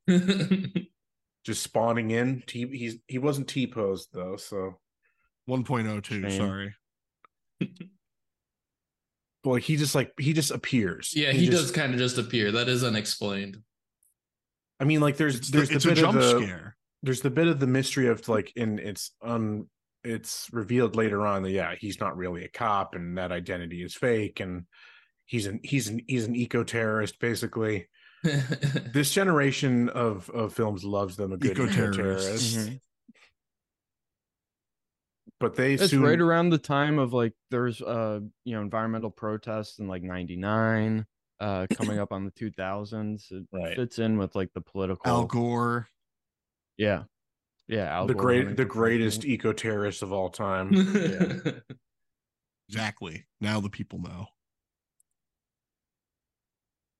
[1.44, 2.42] just spawning in.
[2.46, 4.78] T, he's he wasn't T posed though, so
[5.48, 6.30] 1.02, Shame.
[6.30, 6.74] sorry.
[7.60, 11.12] but like he just like he just appears.
[11.14, 12.52] yeah, he, just- does kind of just appear.
[12.52, 13.58] That is unexplained.
[14.80, 16.76] I mean, like there's It's, the, there's it's the a bit jump of the, scare.
[17.02, 19.68] there's the bit of the mystery of like in it's un
[20.06, 23.94] it's revealed later on that yeah he's not really a cop and that identity is
[23.94, 24.64] fake and
[25.24, 27.88] he's an he's an he's an eco terrorist basically
[28.92, 32.54] this generation of of films loves them a good eco Eco-terrorists.
[32.54, 32.80] terrorist Mhm.
[35.40, 39.10] but they It's soon right around the time of like there's uh you know environmental
[39.10, 41.04] protests in like 99
[41.40, 43.76] uh coming up on the 2000s it Right.
[43.76, 45.88] fits in with like the political Al Gore.
[46.76, 47.04] yeah
[47.68, 49.32] yeah Al the Gore great running the for greatest president.
[49.34, 50.72] eco terrorist of all time
[52.68, 53.24] Exactly.
[53.40, 54.26] Now the people know.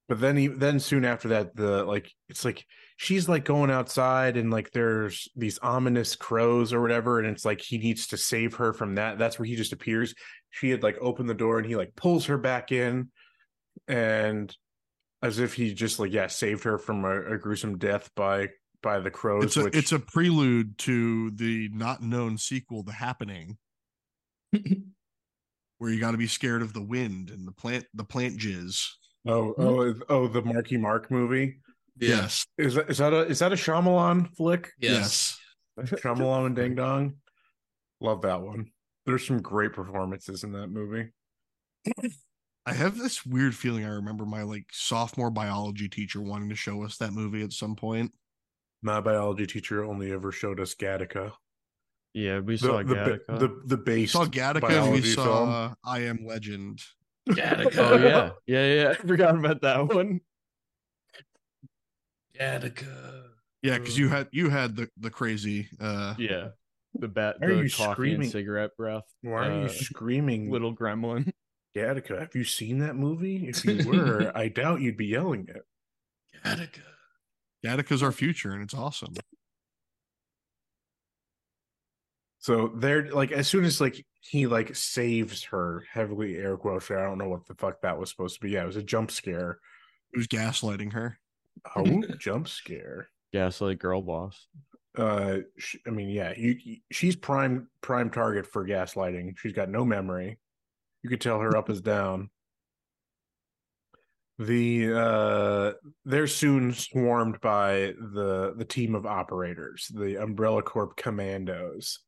[0.09, 2.65] but then he then soon after that the like it's like
[2.97, 7.61] she's like going outside and like there's these ominous crows or whatever and it's like
[7.61, 10.15] he needs to save her from that that's where he just appears
[10.51, 13.11] she had like opened the door and he like pulls her back in
[13.89, 14.55] and
[15.23, 18.49] as if he just like yeah saved her from a, a gruesome death by
[18.87, 22.93] by the crows It's a which it's a prelude to the not known sequel, The
[22.93, 23.59] Happening,
[25.79, 28.87] where you got to be scared of the wind and the plant the plant jizz.
[29.27, 29.63] oh hmm?
[29.63, 31.57] oh oh the Marky Mark movie?
[31.99, 32.47] Yes.
[32.59, 34.71] is that is that a is that a Shyamalan flick?
[34.79, 35.37] Yes.
[35.81, 37.17] Shyamalan and Ding Dong?
[38.01, 38.71] Love that one.
[39.05, 41.11] There's some great performances in that movie.
[42.67, 46.85] I have this weird feeling I remember my like sophomore biology teacher wanting to show
[46.85, 48.13] us that movie at some point.
[48.83, 51.33] My biology teacher only ever showed us Gattaca.
[52.15, 53.39] yeah we saw the, Gattaca.
[53.39, 56.81] the the We base saw Gattaca and we saw I Am Legend.
[57.29, 57.79] Gattaca.
[57.79, 60.21] oh yeah yeah yeah I forgot about that one
[62.39, 63.23] Gattaca.
[63.63, 66.49] Yeah, because you had you had the the crazy uh yeah
[66.95, 68.21] the bat are the you coffee screaming?
[68.23, 71.33] and cigarette breath Why are you uh, screaming, little gremlin
[71.77, 72.21] Gattaca?
[72.21, 73.49] Have you seen that movie?
[73.49, 75.63] If you were, I doubt you'd be yelling it.
[76.45, 76.81] Gattaca.
[77.65, 79.15] Gattaca's our future and it's awesome.
[82.39, 86.91] So they're like, as soon as like he like saves her, heavily air quotes.
[86.91, 88.51] I don't know what the fuck that was supposed to be.
[88.51, 89.59] Yeah, it was a jump scare.
[90.13, 91.19] It was gaslighting her.
[91.75, 93.09] Oh, jump scare.
[93.33, 94.47] gaslight girl boss
[94.97, 99.37] Uh, sh- I mean, yeah, you, you- she's prime prime target for gaslighting.
[99.39, 100.39] She's got no memory.
[101.03, 102.31] You could tell her up is down.
[104.39, 105.73] The uh,
[106.05, 112.01] they're soon swarmed by the the team of operators, the Umbrella Corp commandos,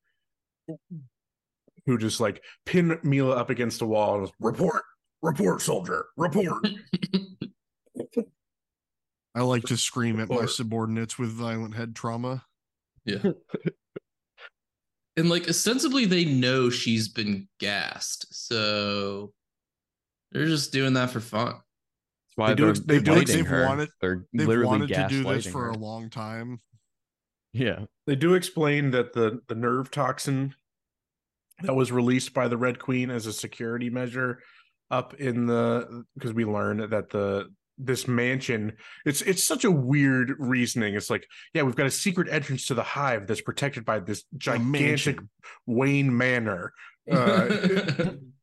[1.86, 4.82] who just like pin Milla up against a wall and just, report,
[5.22, 6.68] report, soldier, report.
[9.34, 12.44] I like to scream at my subordinates with violent head trauma.
[13.04, 13.22] Yeah.
[15.16, 18.26] and like ostensibly they know she's been gassed.
[18.34, 19.32] So
[20.32, 21.54] they're just doing that for fun.
[22.38, 23.66] That's why They do they're they do it they've her.
[23.66, 25.70] wanted- they're They've literally wanted to do this for her.
[25.70, 26.60] a long time.
[27.52, 30.54] yeah They do explain that the the nerve toxin
[31.62, 34.40] that was released by the Red Queen as a security measure
[34.90, 37.48] up in the because we learned that the
[37.80, 38.72] this mansion
[39.04, 40.94] it's it's such a weird reasoning.
[40.94, 44.24] It's like, yeah, we've got a secret entrance to the hive that's protected by this
[44.36, 45.18] gigantic.
[45.66, 46.72] Wayne Manor.
[47.10, 48.12] Uh,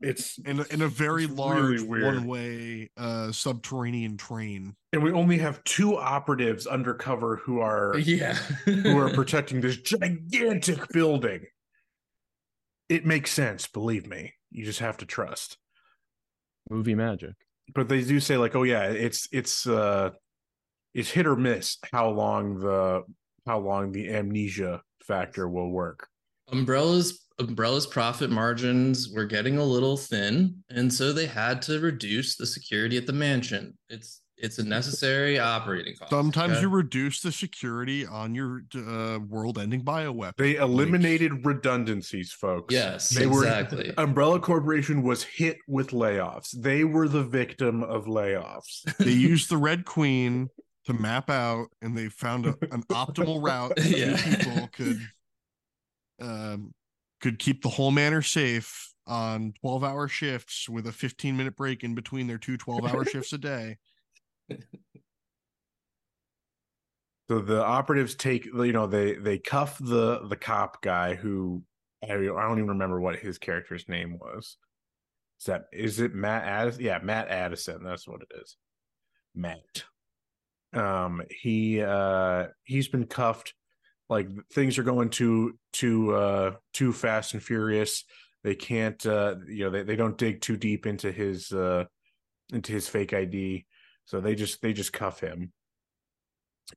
[0.00, 4.74] it's in a, in a very large really one way uh subterranean train.
[4.92, 8.34] and we only have two operatives undercover who are yeah.
[8.64, 11.44] who are protecting this gigantic building.
[12.88, 14.32] It makes sense, believe me.
[14.50, 15.58] You just have to trust.
[16.68, 17.34] movie magic
[17.74, 20.10] But they do say like, oh yeah, it's it's uh
[20.94, 23.02] it's hit or miss how long the
[23.46, 26.08] how long the amnesia factor will work.
[26.52, 32.36] Umbrella's Umbrella's profit margins were getting a little thin, and so they had to reduce
[32.36, 33.76] the security at the mansion.
[33.88, 36.10] It's it's a necessary operating cost.
[36.10, 36.60] Sometimes okay?
[36.62, 40.36] you reduce the security on your uh, world-ending bioweapon.
[40.38, 42.72] They eliminated redundancies, folks.
[42.72, 43.92] yes, they were- exactly.
[43.98, 46.58] Umbrella Corporation was hit with layoffs.
[46.58, 48.82] They were the victim of layoffs.
[48.98, 50.48] they used the Red Queen
[50.86, 54.16] to map out, and they found a, an optimal route that Yeah.
[54.16, 55.00] people could
[56.18, 56.72] um,
[57.20, 62.26] could keep the whole manor safe on 12-hour shifts with a 15-minute break in between
[62.26, 63.78] their two 12-hour shifts a day.
[67.30, 71.62] So the operatives take, you know, they they cuff the the cop guy who
[72.02, 74.56] I, I don't even remember what his character's name was.
[75.38, 76.82] Is that is it Matt Addison?
[76.82, 77.84] Yeah, Matt Addison.
[77.84, 78.56] That's what it is.
[79.34, 79.84] Matt.
[80.72, 83.54] Um, he uh he's been cuffed.
[84.10, 88.04] Like things are going too too uh too fast and furious.
[88.44, 91.84] They can't uh you know they, they don't dig too deep into his uh
[92.52, 93.64] into his fake ID.
[94.04, 95.52] So they just they just cuff him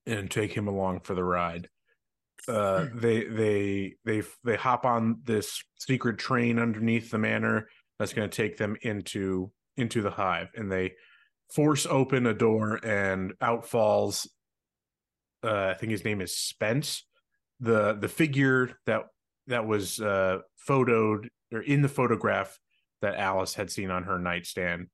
[0.06, 1.70] and take him along for the ride.
[2.48, 7.68] Uh, they they they they hop on this secret train underneath the manor
[7.98, 10.94] that's going to take them into into the hive, and they
[11.54, 14.30] force open a door, and out falls.
[15.42, 17.06] Uh, I think his name is Spence,
[17.64, 19.08] the the figure that
[19.48, 22.60] that was uh, photoed or in the photograph
[23.02, 24.88] that Alice had seen on her nightstand.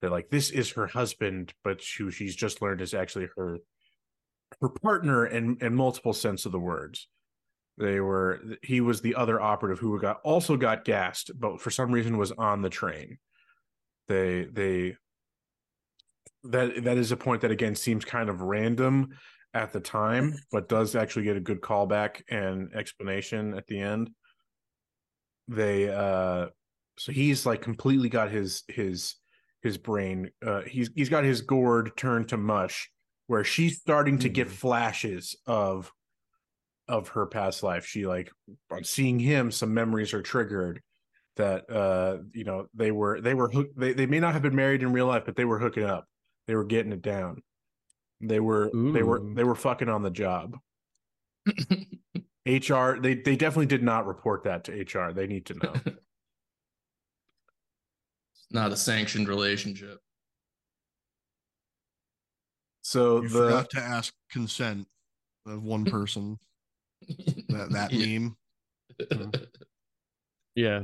[0.00, 3.58] They're like, this is her husband, but who she's just learned is actually her
[4.60, 7.08] her partner in in multiple sense of the words.
[7.78, 11.92] They were he was the other operative who got also got gassed, but for some
[11.92, 13.18] reason was on the train.
[14.08, 14.96] They they
[16.44, 19.10] that that is a point that again seems kind of random
[19.54, 24.10] at the time, but does actually get a good callback and explanation at the end.
[25.48, 26.46] They uh
[26.98, 29.16] so he's like completely got his his
[29.62, 32.88] his brain uh he's he's got his gourd turned to mush
[33.26, 35.92] where she's starting to get flashes of
[36.88, 37.86] of her past life.
[37.86, 38.30] She like
[38.70, 40.80] on seeing him, some memories are triggered
[41.36, 44.54] that uh you know they were they were hook they, they may not have been
[44.54, 46.06] married in real life, but they were hooking up.
[46.46, 47.42] They were getting it down.
[48.20, 50.58] They were they were they were fucking on the job.
[52.46, 55.12] HR they they definitely did not report that to HR.
[55.12, 55.74] They need to know.
[58.52, 60.00] Not a sanctioned relationship.
[62.82, 64.88] So You the forgot to ask consent
[65.46, 66.38] of one person.
[67.48, 68.18] that that Yeah.
[68.18, 68.36] meme.
[70.56, 70.82] Yeah.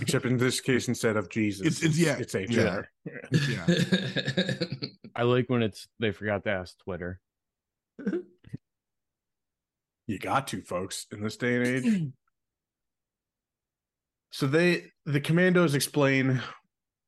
[0.00, 2.88] Except in this case instead of Jesus, It's- it's- yeah, it's HR.
[3.04, 3.66] yeah.
[3.66, 4.54] Yeah.
[5.16, 7.20] I like when it's they forgot to ask Twitter.
[10.06, 12.02] You got to, folks, in this day and age.
[14.30, 16.42] So they the commandos explain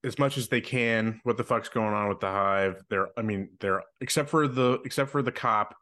[0.03, 2.83] as much as they can what the fuck's going on with the hive.
[2.89, 5.77] They're I mean, they're except for the except for the cop,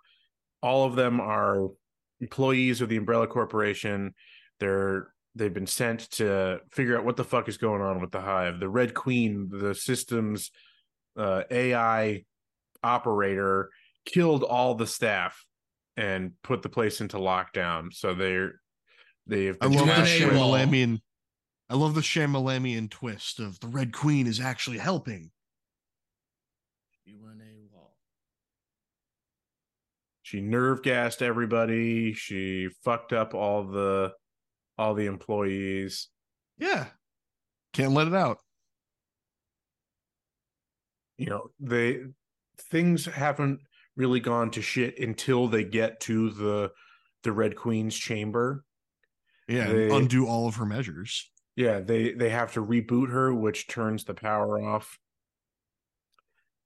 [0.65, 1.69] all of them are
[2.21, 4.15] employees of the Umbrella Corporation.
[4.59, 8.21] They're they've been sent to figure out what the fuck is going on with the
[8.21, 8.61] hive.
[8.61, 10.51] The Red Queen, the systems
[11.17, 12.25] uh AI
[12.83, 13.71] operator
[14.05, 15.45] killed all the staff
[15.97, 17.93] and put the place into lockdown.
[17.93, 18.61] So they're
[19.27, 20.53] they've I love the tasked with- Wall.
[20.55, 21.01] Shyamalamian.
[21.71, 25.31] I love the Shyamalamian twist of the Red Queen is actually helping.
[27.07, 27.97] UNA wall.
[30.23, 34.13] she nerve gassed everybody she fucked up all the
[34.79, 36.09] all the employees
[36.59, 36.87] Yeah.
[37.73, 38.39] Can't let it out.
[41.17, 42.01] you know they
[42.71, 43.61] things haven't
[43.97, 46.71] really gone to shit until they get to the
[47.25, 48.65] the red queen's chamber
[49.49, 49.73] Yeah.
[49.73, 51.31] They- undo all of her measures.
[51.57, 54.99] yeah they they have to reboot her which turns the power off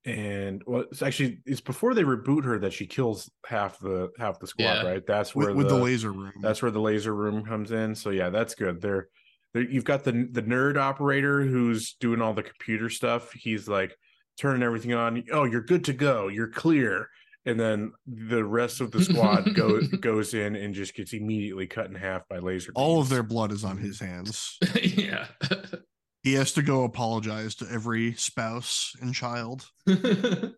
[0.05, 4.39] and well it's actually it's before they reboot her that she kills half the half
[4.41, 4.83] the squad Yeah.
[4.83, 6.33] right that's With, where with the laser room.
[6.41, 7.95] That's where the laser room comes in.
[7.95, 8.81] So yeah, that's good.
[8.81, 9.09] There,
[9.55, 13.33] there you've got the the nerd operator who's doing all the computer stuff.
[13.33, 13.97] He's like
[14.39, 15.23] turning everything on.
[15.33, 16.29] Oh, you're good to go.
[16.29, 17.09] You're clear.
[17.45, 21.87] And then the rest of the squad goes goes in and just gets immediately cut
[21.87, 22.73] in half by laser.
[22.75, 24.59] all of their blood is on his hands.
[24.83, 25.27] yeah.
[26.23, 29.69] He has to go apologize to every spouse and child.
[29.87, 30.53] they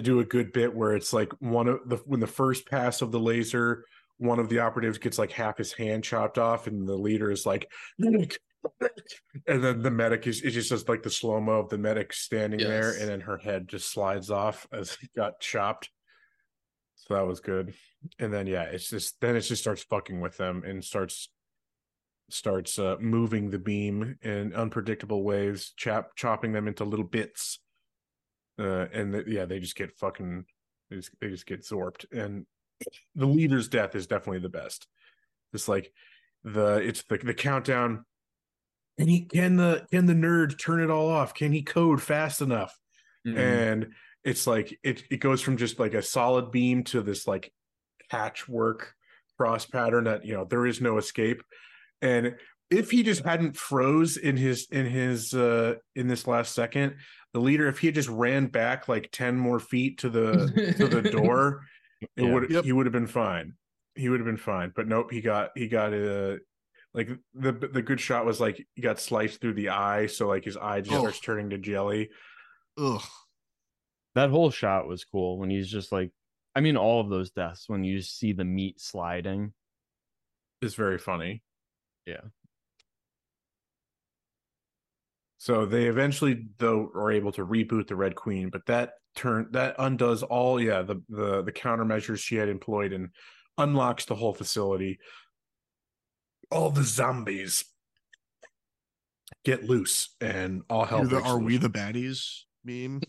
[0.00, 3.10] do a good bit where it's like one of the when the first pass of
[3.10, 3.84] the laser,
[4.18, 7.44] one of the operatives gets like half his hand chopped off, and the leader is
[7.44, 8.38] like, "Medic,
[8.80, 9.06] medic,"
[9.48, 12.12] and then the medic is it's just just like the slow mo of the medic
[12.12, 15.90] standing there, and then her head just slides off as it got chopped.
[16.94, 17.74] So that was good.
[18.18, 21.30] And then yeah, it's just then it just starts fucking with them and starts
[22.28, 27.60] starts uh, moving the beam in unpredictable ways, chop chopping them into little bits
[28.58, 30.44] uh, and th- yeah, they just get fucking,
[30.90, 32.10] they just, they just get zorped.
[32.12, 32.46] And
[33.14, 34.86] the leader's death is definitely the best.
[35.52, 35.92] It's like
[36.44, 38.04] the it's the the countdown.
[38.98, 41.34] And he can the can the nerd turn it all off?
[41.34, 42.78] Can he code fast enough?
[43.26, 43.38] Mhm.
[43.38, 43.86] And
[44.24, 47.52] it's like it it goes from just like a solid beam to this like
[48.10, 48.94] patchwork
[49.36, 51.42] cross pattern that you know there is no escape.
[52.02, 52.36] And
[52.70, 56.96] if he just hadn't froze in his in his uh in this last second,
[57.32, 60.88] the leader, if he had just ran back like 10 more feet to the to
[60.88, 61.62] the door,
[62.00, 62.32] it Yeah.
[62.34, 62.64] would Yep.
[62.64, 63.54] he would have been fine.
[63.94, 64.72] He would have been fine.
[64.74, 66.36] But nope, he got he got uh
[66.92, 70.44] like the the good shot was like he got sliced through the eye, so like
[70.44, 71.00] his eye just Oh.
[71.00, 72.10] starts turning to jelly.
[72.78, 73.02] Ugh.
[74.14, 76.10] That whole shot was cool when he's just like,
[76.54, 79.52] I mean, all of those deaths when you see the meat sliding.
[80.62, 81.42] It's very funny.
[82.06, 82.20] Yeah.
[85.38, 89.76] So they eventually though are able to reboot the Red Queen, but that turn that
[89.78, 93.10] undoes all yeah, the the the countermeasures she had employed and
[93.58, 94.98] unlocks the whole facility.
[96.50, 97.64] All the zombies
[99.44, 103.02] get loose and all hell You're the, are we the baddies meme?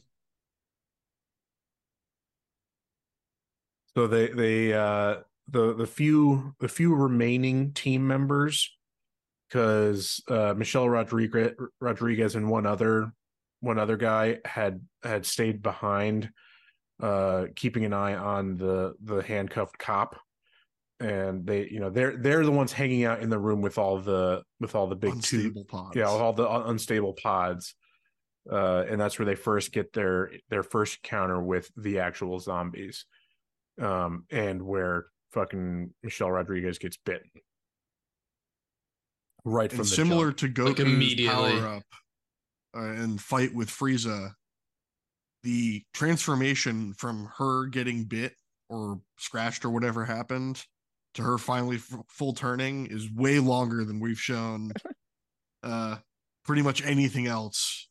[3.96, 8.77] So they they uh the the few the few remaining team members
[9.48, 13.12] because uh Michelle Rodriguez Rodriguez and one other
[13.60, 16.30] one other guy had had stayed behind
[17.02, 20.20] uh keeping an eye on the the handcuffed cop.
[21.00, 24.00] And they you know they're they're the ones hanging out in the room with all
[24.00, 25.96] the with all the big two Unstable pods.
[25.96, 27.76] yeah all the unstable pods.
[28.52, 33.06] Uh and that's where they first get their their first encounter with the actual zombies.
[33.80, 37.30] Um and where fucking michelle rodriguez gets bitten
[39.50, 40.56] right from and the similar jump.
[40.56, 41.60] to Like, Goku's immediately.
[41.60, 41.84] power up
[42.76, 44.32] uh, and fight with Frieza,
[45.44, 48.34] the transformation from her getting bit
[48.70, 50.64] or scratched or whatever happened
[51.14, 54.72] to her finally f- full turning is way longer than we've shown
[55.64, 55.96] uh
[56.44, 57.90] pretty much anything else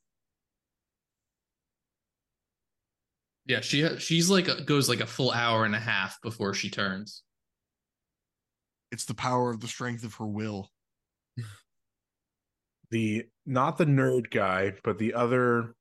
[3.46, 6.68] Yeah, she she's like a, goes like a full hour and a half before she
[6.68, 7.22] turns.
[8.92, 10.68] it's the power of the strength of her will
[12.90, 15.74] the not the nerd guy but the other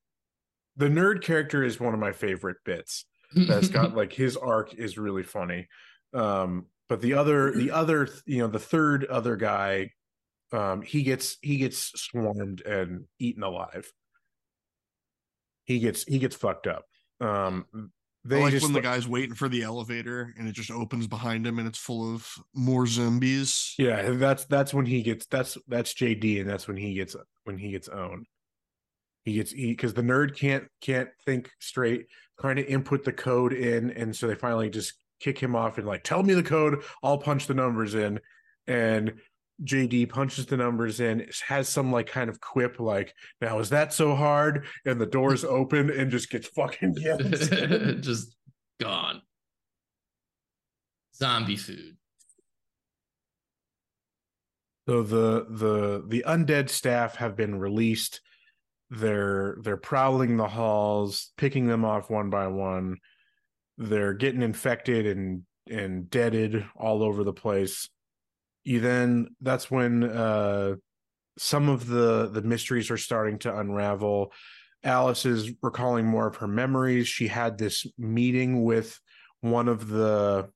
[0.78, 3.06] the nerd character is one of my favorite bits.
[3.34, 5.68] That's got like his arc is really funny.
[6.14, 9.92] Um but the other the other you know the third other guy
[10.52, 13.92] um he gets he gets swarmed and eaten alive.
[15.64, 16.86] He gets he gets fucked up.
[17.22, 17.66] Um
[18.26, 21.46] they like just when the guy's waiting for the elevator and it just opens behind
[21.46, 23.76] him and it's full of more zombies.
[23.78, 27.58] Yeah that's that's when he gets that's that's jd and that's when he gets when
[27.58, 28.26] he gets owned.
[29.24, 32.08] He gets because the nerd can't can't think straight
[32.42, 35.88] trying to input the code in and so they finally just kick him off and
[35.88, 38.20] like tell me the code i'll punch the numbers in.
[38.68, 39.14] And
[39.64, 43.94] jd punches the numbers in has some like kind of quip like now is that
[43.94, 47.22] so hard and the doors open and just gets fucking yelled
[48.02, 48.36] Just
[48.80, 49.22] gone.
[51.16, 51.98] Zombie food.
[54.88, 58.22] So the the the undead staff have been released.
[58.90, 62.98] They're they're prowling the halls, picking them off one by one.
[63.78, 67.90] They're getting infected and and deaded all over the place.
[68.66, 70.76] You then that's when uh
[71.38, 74.34] some of the the mysteries are starting to unravel.
[74.84, 77.08] Alice is recalling more of her memories.
[77.08, 79.00] She had this meeting with
[79.42, 80.50] one of the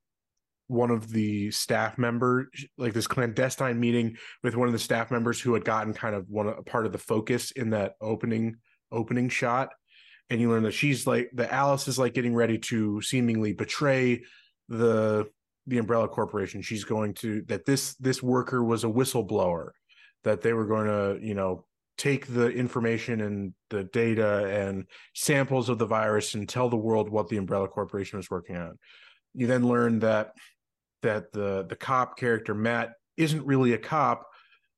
[0.68, 2.48] one of the staff members,
[2.78, 6.30] like this clandestine meeting with one of the staff members who had gotten kind of
[6.30, 8.56] one a part of the focus in that opening
[8.92, 9.70] opening shot.
[10.30, 14.24] And you learn that she's like the Alice is like getting ready to seemingly betray
[14.68, 15.28] the
[15.70, 16.62] the Umbrella Corporation.
[16.62, 19.70] She's going to that this this worker was a whistleblower,
[20.24, 21.66] that they were going to, you know,
[21.98, 27.10] take the information and the data and samples of the virus and tell the world
[27.10, 28.78] what the Umbrella Corporation was working on.
[29.34, 30.32] You then learn that
[31.02, 34.26] that the the cop character Matt isn't really a cop,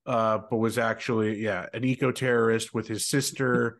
[0.05, 3.77] uh, but was actually yeah an eco terrorist with his sister,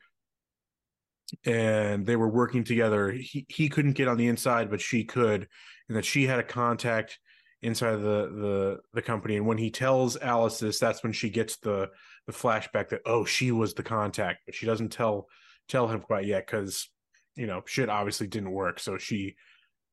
[1.46, 3.12] and they were working together.
[3.12, 5.48] He he couldn't get on the inside, but she could,
[5.92, 7.20] and that she had a contact
[7.62, 9.36] inside the the the company.
[9.36, 11.90] And when he tells Alice this, that's when she gets the
[12.28, 15.28] the flashback that oh she was the contact, but she doesn't tell
[15.68, 16.90] tell him quite yet because
[17.36, 18.80] you know shit obviously didn't work.
[18.80, 19.36] So she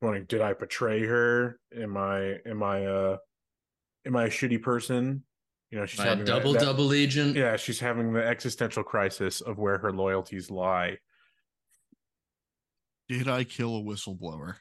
[0.01, 3.17] wondering did i betray her am i am i uh
[4.07, 5.21] am i a shitty person
[5.71, 7.35] you know she's My having that- double that- double agent.
[7.35, 10.99] yeah she's having the existential crisis of where her loyalties lie
[13.09, 14.55] did i kill a whistleblower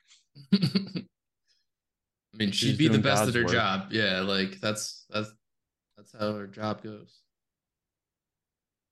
[2.39, 3.53] I mean, she'd be the best God's at her work.
[3.53, 3.89] job.
[3.91, 5.33] Yeah, like that's that's
[5.97, 7.19] that's how her job goes.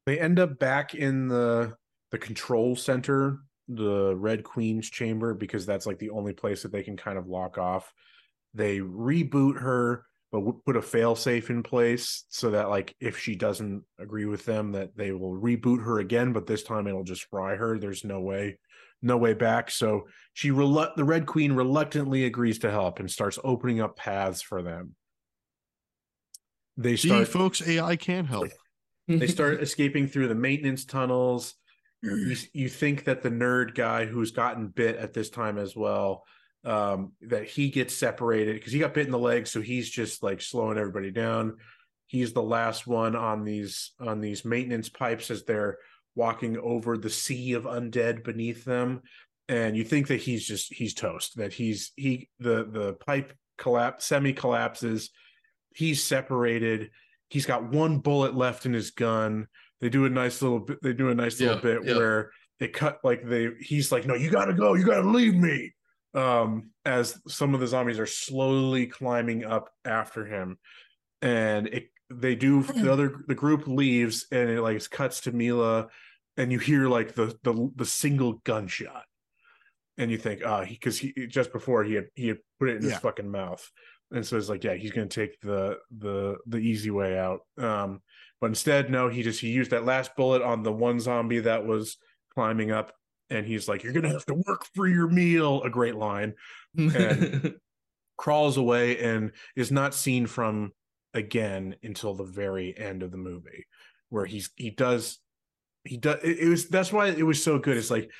[0.07, 1.77] they end up back in the
[2.11, 3.39] the control center
[3.69, 7.27] the red queen's chamber because that's like the only place that they can kind of
[7.27, 7.93] lock off
[8.55, 13.19] they reboot her but w- put a fail safe in place so that like if
[13.19, 17.05] she doesn't agree with them, that they will reboot her again, but this time it'll
[17.05, 17.79] just fry her.
[17.79, 18.59] There's no way,
[19.03, 19.71] no way back.
[19.71, 24.43] So she relu- the Red Queen reluctantly agrees to help and starts opening up paths
[24.43, 24.95] for them.
[26.77, 28.49] They See, start folks, AI can help.
[29.09, 31.55] they start escaping through the maintenance tunnels.
[32.03, 36.25] You, you think that the nerd guy who's gotten bit at this time as well,
[36.65, 40.23] um, that he gets separated because he got bit in the leg, so he's just
[40.23, 41.57] like slowing everybody down.
[42.07, 45.79] He's the last one on these on these maintenance pipes as they're
[46.17, 49.03] walking over the sea of undead beneath them,
[49.49, 51.37] and you think that he's just he's toast.
[51.37, 55.11] That he's he the the pipe collapse semi collapses.
[55.75, 56.91] He's separated.
[57.29, 59.47] He's got one bullet left in his gun
[59.81, 61.97] they do a nice little bit they do a nice little Yeah, bit yeah.
[61.97, 65.73] where they cut like they he's like no you gotta go you gotta leave me
[66.15, 70.59] um as some of the zombies are slowly climbing up after him
[71.23, 75.89] and it they do the other the group leaves and it like cuts to Milla
[76.37, 79.05] and you hear like the the, the single gunshot.
[79.99, 82.83] And you think ah because he, just before he had he had put it in
[82.83, 82.91] Yeah.
[82.91, 83.69] his fucking mouth.
[84.13, 87.41] And so it's like yeah he's gonna take the the the easy way out.
[87.59, 88.03] Um
[88.41, 91.65] but instead no he just he used that last bullet on the one zombie that
[91.67, 91.97] was
[92.35, 92.93] climbing up
[93.31, 96.35] and he's like you're gonna have to work for your meal a great line
[96.79, 97.55] And-
[98.19, 100.73] crawls away and is not seen from
[101.15, 103.67] again until the very end of the movie
[104.11, 105.19] where he's he does
[105.87, 107.77] he does it, it was that's why it was so good.
[107.77, 108.11] It's like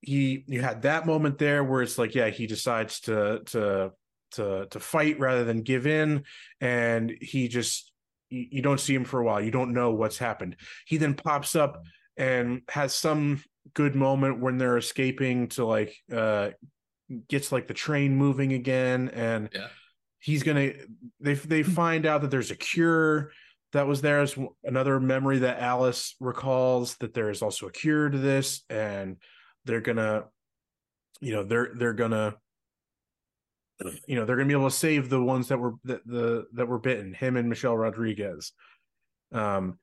[0.00, 3.92] he you had that moment there where it's like yeah he decides to to
[4.32, 6.24] to to fight rather than give in.
[6.60, 7.92] And he just
[8.30, 9.40] you, you don't see him for a while.
[9.40, 10.56] You don't know what's happened.
[10.86, 11.84] He then pops up
[12.16, 13.42] and has some
[13.74, 16.50] good moment when they're escaping to like uh
[17.28, 19.10] gets like the train moving again.
[19.10, 19.68] And Yeah.
[20.18, 20.72] he's gonna
[21.20, 23.30] they they find out that there's a cure
[23.72, 28.08] that was there as another memory that alice recalls that there is also a cure
[28.08, 29.16] to this and
[29.64, 30.24] they're gonna
[31.20, 32.34] you know they're they're gonna
[34.06, 36.68] you know they're gonna be able to save the ones that were that the that
[36.68, 38.52] were bitten him and michelle rodriguez
[39.32, 39.78] um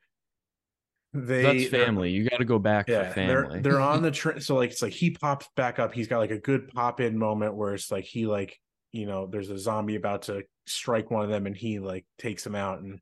[1.13, 2.11] they That's family.
[2.11, 3.11] You got to go back yeah.
[3.13, 4.41] They're, they're on the train.
[4.41, 5.93] So like it's like he pops back up.
[5.93, 8.59] He's got like a good pop in moment where it's like he like
[8.91, 12.45] you know there's a zombie about to strike one of them and he like takes
[12.45, 12.99] him out and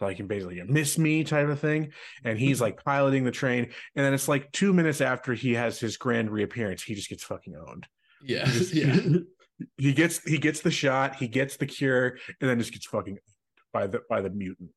[0.00, 1.92] like can basically you miss me type of thing.
[2.24, 3.64] And he's like piloting the train.
[3.94, 7.22] And then it's like two minutes after he has his grand reappearance, he just gets
[7.24, 7.86] fucking owned.
[8.22, 8.96] yeah, He just- yeah.
[9.76, 13.18] he gets he gets the shot, he gets the cure, and then just gets fucking
[13.74, 14.70] by the by the mutant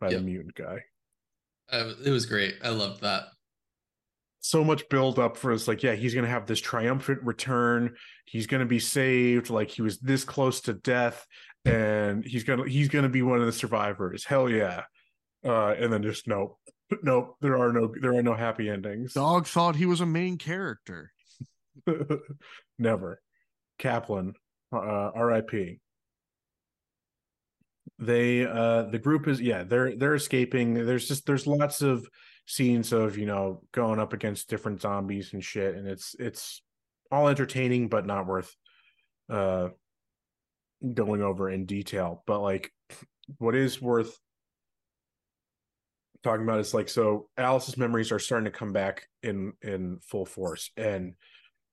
[0.00, 0.18] by Yep.
[0.18, 0.82] the mutant guy.
[1.70, 2.56] Uh, it was great.
[2.62, 3.24] I loved that.
[4.44, 7.94] So much build up for us like yeah he's gonna have this triumphant return.
[8.26, 11.26] He's gonna be saved like he was this close to death
[11.64, 14.22] and he's gonna he's gonna be one of the survivors.
[14.26, 14.82] Hell yeah.
[15.42, 16.58] Uh and then just nope
[17.02, 19.14] nope there are no there are no happy endings.
[19.14, 21.10] Dog thought he was a main character.
[22.78, 23.22] never.
[23.78, 24.34] Kaplan
[24.74, 25.80] uh rip
[27.98, 30.74] they uh the group is yeah they're they're escaping.
[30.74, 32.06] There's just there's lots of
[32.46, 36.62] scenes of you know going up against different zombies and shit and it's it's
[37.10, 38.54] all entertaining but not worth
[39.30, 39.68] uh
[40.92, 42.70] going over in detail but like
[43.38, 44.18] what is worth
[46.22, 50.26] talking about is like so alice's memories are starting to come back in in full
[50.26, 51.14] force and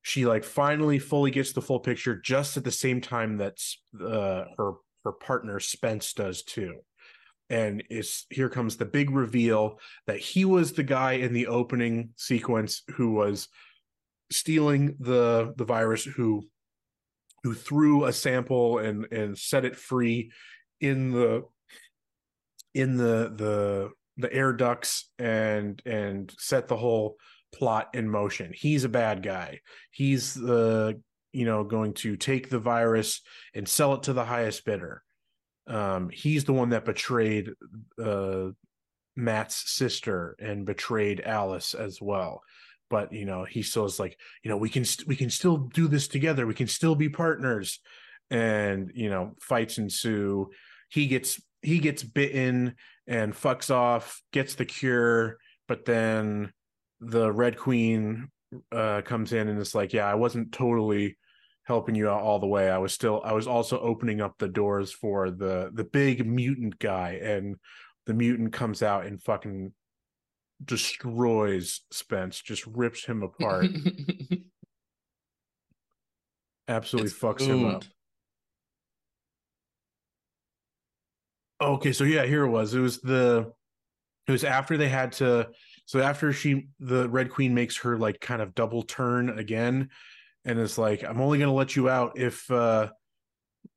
[0.02, 3.58] she like finally fully gets the full picture just at the same time that
[4.02, 6.80] uh, her her partner Spence does too.
[7.52, 12.12] And it's here comes the big reveal that he was the guy in the opening
[12.16, 13.50] sequence who was
[14.32, 16.48] stealing the the virus who
[17.44, 20.32] who threw a sample and and set it free
[20.80, 21.44] in the
[22.74, 27.18] in the the the air ducts and and set the whole
[27.54, 28.54] plot in motion.
[28.56, 29.60] He's a bad guy.
[29.92, 31.02] He's the
[31.34, 33.22] you know going to take the virus
[33.54, 35.04] and sell it to the highest bidder.
[35.68, 37.52] Um, he's the one that betrayed
[38.04, 38.50] uh,
[39.16, 42.42] Matt's sister and betrayed Alice as well.
[42.90, 45.58] But you know he still is like you know we can st- we can still
[45.58, 46.46] do this together.
[46.46, 47.80] We can still be partners.
[48.30, 50.50] And you know fights ensue.
[50.90, 52.76] He gets he gets bitten
[53.08, 54.22] and fucks off.
[54.34, 55.38] Gets the cure,
[55.68, 56.52] but then
[57.00, 58.30] the Red Queen
[58.72, 61.18] uh, comes in and it's like, yeah, I wasn't totally
[61.72, 62.70] helping you out all the way.
[62.70, 66.78] I was still, I was also opening up the doors for the the big mutant
[66.80, 67.56] guy, and
[68.06, 69.72] the mutant comes out and fucking
[70.64, 73.68] destroys Spence, just rips him apart,
[76.68, 77.86] absolutely It's fucks him up.
[81.62, 82.74] Okay, so yeah, here it was.
[82.74, 83.54] It was the
[84.28, 85.50] it was after they had to
[85.86, 89.90] so after she the Red Queen makes her like kind of double turn again
[90.46, 92.90] and it's like I'm only going to let you out if uh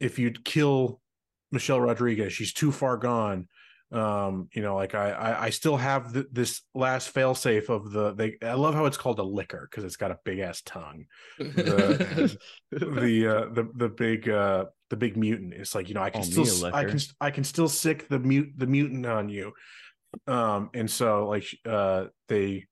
[0.01, 1.01] if you kill
[1.53, 2.33] Michelle Rodriguez.
[2.33, 3.49] She's too far gone.
[3.93, 8.13] Um, you know, like I I, I still have th- this last failsafe of the
[8.15, 11.05] they I love how it's called a Licker because it's got a big ass tongue.
[11.39, 12.37] The
[12.73, 15.55] the uh the the big uh the big mutant.
[15.55, 17.45] It's like, you know, I can Call still me a s- I can I can
[17.45, 19.53] still sick the mute the mutant on you.
[20.27, 22.67] Um and so like uh they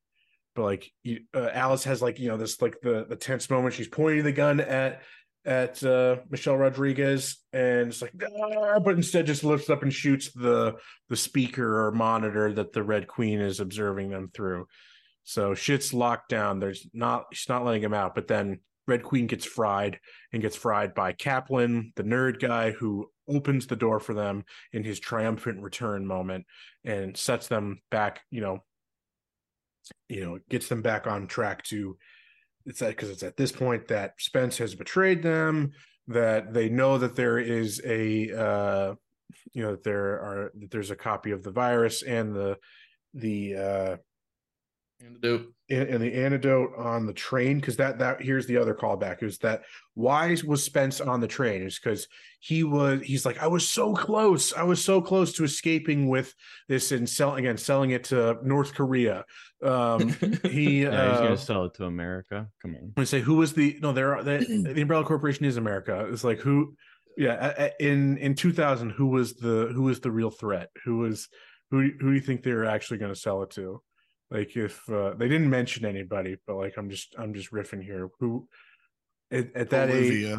[0.55, 0.91] but like
[1.35, 4.33] uh, Alice has like you know this like the the tense moment she's pointing the
[4.33, 5.03] gun at
[5.45, 10.31] at uh Michelle Rodriguez and it's like "Ah," but instead just lifts up and shoots
[10.33, 10.75] the
[11.09, 14.67] the speaker or monitor that the Red Queen is observing them through.
[15.25, 16.59] So shit's locked down.
[16.59, 20.01] There's not she's not letting him out, but then Red Queen gets fried
[20.33, 24.83] and gets fried by Kaplan, the nerd guy who opens the door for them in
[24.83, 26.47] his triumphant return moment
[26.85, 28.59] and sets them back, you know,
[30.09, 31.97] you know, gets them back on track to
[32.67, 35.73] it's that because it's at this point that Spence has betrayed them,
[36.09, 38.95] that they know that there is a uh
[39.53, 42.57] you know that there are that there's a copy of the virus and the
[43.15, 43.97] the uh
[45.05, 45.53] Antidote.
[45.71, 49.39] and, and the antidote on the train because that that here's the other callback is
[49.39, 49.63] that
[49.95, 52.07] why was Spence on the train is because
[52.41, 56.35] he was he's like I was so close I was so close to escaping with
[56.69, 59.25] this and selling again selling it to North Korea
[59.63, 60.09] um
[60.45, 62.49] he Yeah, he's uh, gonna sell it to America.
[62.61, 62.93] Come on.
[62.97, 64.39] I say who was the no there are the,
[64.75, 66.75] the Umbrella Corporation is America it's like who
[67.17, 70.99] yeah a- a- in in 2000 who was the who was the real threat who
[70.99, 71.29] was
[71.71, 73.83] who who do you think they were actually going to sell it to
[74.33, 78.09] like if uh, they didn't mention anybody but like I'm just I'm just riffing here.
[78.21, 78.49] Who
[79.31, 80.35] at, at that age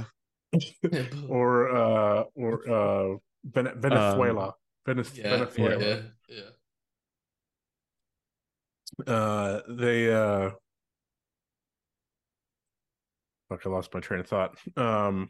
[1.29, 4.53] or uh or uh Ven- Venezuela.
[4.87, 5.79] Venez- yeah, Venezuela.
[5.81, 6.01] yeah,
[9.07, 9.13] yeah.
[9.13, 10.51] uh they uh
[13.49, 14.57] fuck I lost my train of thought.
[14.77, 15.29] Um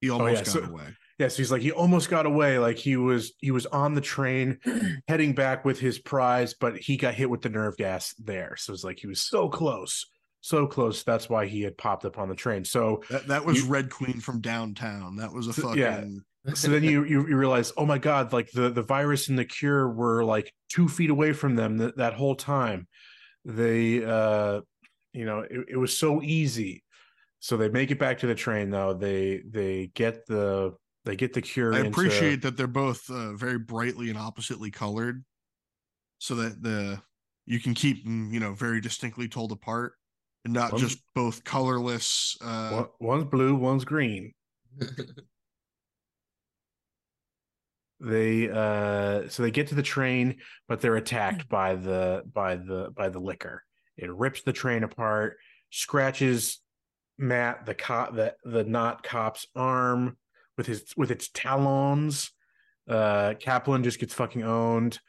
[0.00, 0.88] He almost yeah, got so- away.
[1.22, 2.58] Yes, he's like he almost got away.
[2.58, 4.58] Like he was he was on the train
[5.06, 8.56] heading back with his prize, but he got hit with the nerve gas there.
[8.56, 10.04] So it's like he was so close,
[10.40, 11.04] so close.
[11.04, 12.64] That's why he had popped up on the train.
[12.64, 15.14] So That that was You- Red Queen from downtown.
[15.16, 16.04] That was a So- fucking yeah.
[16.54, 19.44] so then you, you you realize, oh my god, like the the virus and the
[19.44, 22.88] cure were like two feet away from them that, that whole time.
[23.44, 24.62] They uh
[25.12, 26.82] you know, it, it was so easy.
[27.38, 28.92] So they make it back to the train though.
[28.92, 31.74] They they get the they get the cure.
[31.74, 35.24] I into- appreciate that they're both uh, very brightly and oppositely colored,
[36.18, 37.00] so that the
[37.46, 39.94] you can keep them, you know, very distinctly told apart,
[40.44, 42.36] and not One's- just both colorless.
[42.40, 44.32] Uh, one's blue, one's green.
[48.04, 52.90] They uh so they get to the train, but they're attacked by the by the
[52.96, 53.62] by the Licker.
[53.96, 55.36] It rips the train apart,
[55.70, 56.60] scratches
[57.16, 60.16] Matt the cop the the not cop's arm
[60.62, 62.30] with his with its talons.
[62.88, 65.00] Uh Kaplan just gets fucking owned.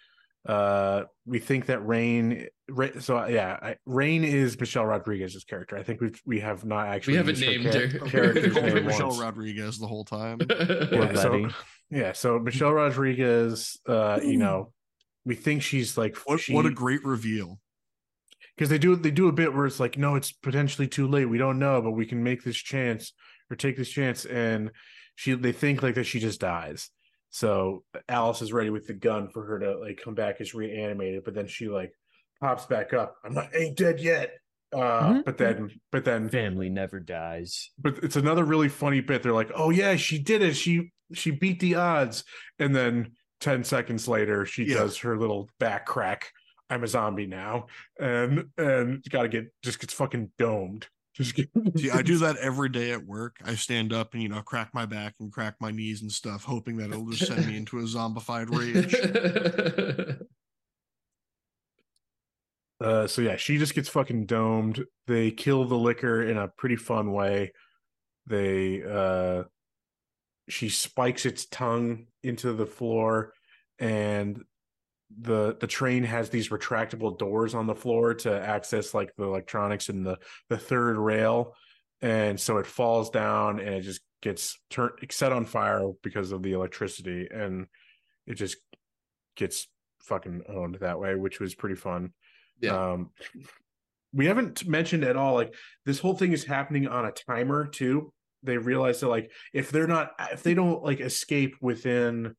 [0.47, 5.77] Uh we think that Rain Ra- so yeah, I, Rain is Michelle Rodriguez's character.
[5.77, 8.33] I think we we have not actually we haven't used named cha- her.
[8.33, 9.19] we her name Michelle once.
[9.19, 10.39] Rodriguez the whole time.
[10.49, 11.49] Yeah, so,
[11.91, 14.73] yeah, so Michelle Rodriguez, uh, you know,
[15.25, 17.59] we think she's like What she, what a great reveal!
[18.55, 21.25] because they do they do a bit where it's like, no, it's potentially too late.
[21.25, 23.13] We don't know, but we can make this chance
[23.49, 24.71] or take this chance, and
[25.15, 26.89] she they think like that she just dies.
[27.29, 31.23] So Alice is ready with the gun for her to like come back as reanimated,
[31.23, 31.91] but then she like
[32.41, 33.15] pops back up.
[33.23, 34.33] I'm not ain't dead yet.
[34.71, 35.25] Uh, Mhm.
[35.25, 37.69] but then but then Family never dies.
[37.77, 39.21] but it's another really funny bit.
[39.23, 40.55] They're like, "Oh yeah, she did it.
[40.55, 42.23] She she beat the odds."
[42.59, 44.75] And then 10 seconds later, she Yeah.
[44.77, 46.31] does her little back crack.
[46.69, 47.67] I'm a zombie now.
[47.99, 50.87] And and got to get just gets fucking domed.
[51.13, 53.37] Just get, See, I do that every day at work.
[53.43, 56.43] I stand up and you know crack my back and crack my knees and stuff,
[56.43, 60.17] hoping that it'll just send me into a zombified rage.
[62.81, 64.83] Uh, so yeah, she just gets fucking domed.
[65.07, 67.53] They kill the Licker in a pretty fun way.
[68.27, 69.43] They uh
[70.49, 73.33] she spikes its tongue into the floor
[73.79, 74.43] and
[75.19, 79.89] the the train has these retractable doors on the floor to access like the electronics
[79.89, 80.17] in the
[80.49, 81.55] the third rail
[82.01, 86.41] and so it falls down and it just gets turned set on fire because of
[86.41, 87.67] the electricity and
[88.25, 88.57] it just
[89.35, 89.67] gets
[89.99, 92.11] fucking owned that way which was pretty fun
[92.59, 92.91] yeah.
[92.91, 93.09] um,
[94.13, 95.53] we haven't mentioned at all like
[95.85, 98.13] this whole thing is happening on a timer too.
[98.43, 102.35] They realize that like if they're not if they don't like escape within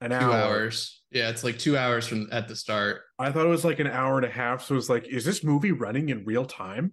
[0.00, 0.32] an two hour.
[0.32, 1.02] hours.
[1.10, 3.02] Yeah, it's like two hours from at the start.
[3.18, 4.64] I thought it was like an hour and a half.
[4.64, 6.92] So it was like, is this movie running in real time?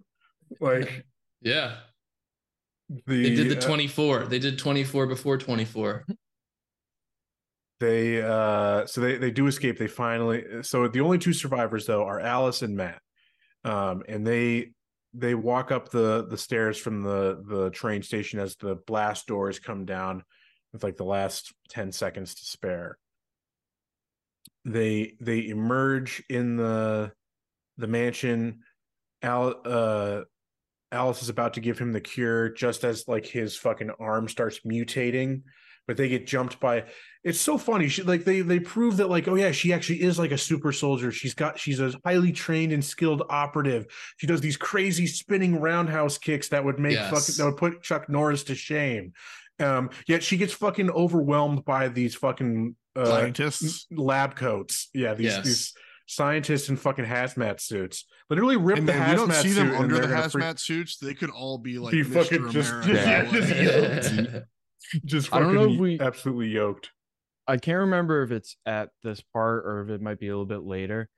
[0.60, 1.04] Like
[1.40, 1.76] Yeah,
[3.06, 4.24] the they did the uh, 24.
[4.24, 6.04] They did 24 before 24.
[7.80, 9.78] they uh so they they do escape.
[9.78, 13.00] They finally so the only two survivors though are Alice and Matt.
[13.64, 14.72] Um and they
[15.14, 19.58] they walk up the the stairs from the the train station as the blast doors
[19.58, 20.24] come down
[20.72, 22.98] with like the last 10 seconds to spare.
[24.64, 27.12] They they emerge in the
[27.76, 28.60] the mansion.
[29.22, 30.22] Al uh
[30.90, 34.60] Alice is about to give him the cure just as like his fucking arm starts
[34.60, 35.42] mutating,
[35.86, 36.84] but they get jumped by
[37.24, 37.88] it's so funny.
[37.88, 40.72] She like they they prove that like, oh yeah, she actually is like a super
[40.72, 41.12] soldier.
[41.12, 43.86] She's got she's a highly trained and skilled operative.
[44.16, 47.10] She does these crazy spinning roundhouse kicks that would make Yes.
[47.10, 49.12] fucking that would put Chuck Norris to shame.
[49.60, 53.86] Um, yet she gets fucking overwhelmed by these fucking uh, Scientists.
[53.90, 54.88] lab coats.
[54.94, 55.44] Yeah, these Yes.
[55.44, 55.72] these
[56.06, 58.04] scientists in fucking hazmat suits.
[58.30, 60.98] Literally rip And, the and hazmat we don't see them under the hazmat freak- suits.
[60.98, 62.12] They could all be like Be Mr.
[62.12, 62.92] fucking just- America.
[62.92, 64.46] yeah, just yoked.
[65.04, 66.90] just I don't know fucking if we- absolutely yoked.
[67.46, 70.46] I can't remember if it's at this part or if it might be a little
[70.46, 71.08] bit later.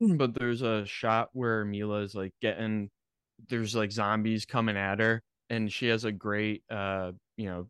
[0.00, 2.90] But there's a shot where Milla is like getting
[3.48, 7.66] there's like zombies coming at her and she has a great uh you know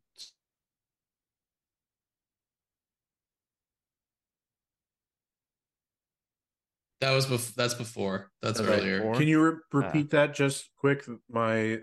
[7.00, 8.30] That was bef- that's before.
[8.42, 9.14] That's That's right, earlier.
[9.14, 11.04] Can you re- repeat that just quick?
[11.30, 11.78] My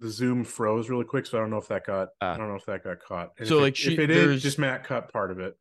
[0.00, 2.36] the Zoom froze really quick, so I don't know if that got I Ah.
[2.36, 3.32] don't know if that got caught.
[3.38, 5.56] And So, if it- like, she- if it is, just Matt cut part of it.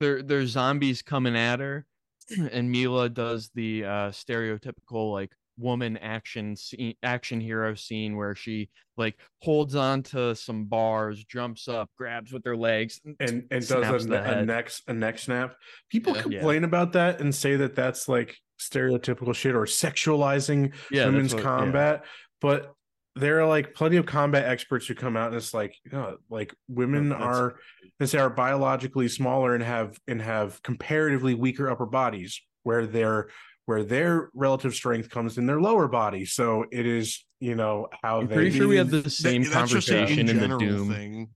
[0.00, 1.86] there there's zombies coming at her
[2.50, 8.68] and Milla does the uh stereotypical like woman action scene action hero scene where she
[8.96, 14.06] like holds on to some bars, jumps up, grabs with her legs and and does
[14.06, 15.54] a, a neck a neck snap.
[15.90, 16.22] People Yeah.
[16.22, 21.42] complain about that and say that that's like stereotypical shit or sexualizing yeah, women's what-
[21.42, 21.48] yeah.
[21.48, 22.04] combat,
[22.40, 22.72] but
[23.16, 26.16] there are like plenty of combat experts who come out and it's like, you know,
[26.30, 27.54] like women that's- are
[28.00, 33.28] they say are biologically smaller and have and have comparatively weaker upper bodies where their
[33.66, 36.24] where their relative strength comes in their lower body.
[36.24, 39.70] So it is, you know, how I'm they pretty sure we had the same that's
[39.70, 40.92] just an conversation in the general Doom.
[40.92, 41.28] thing.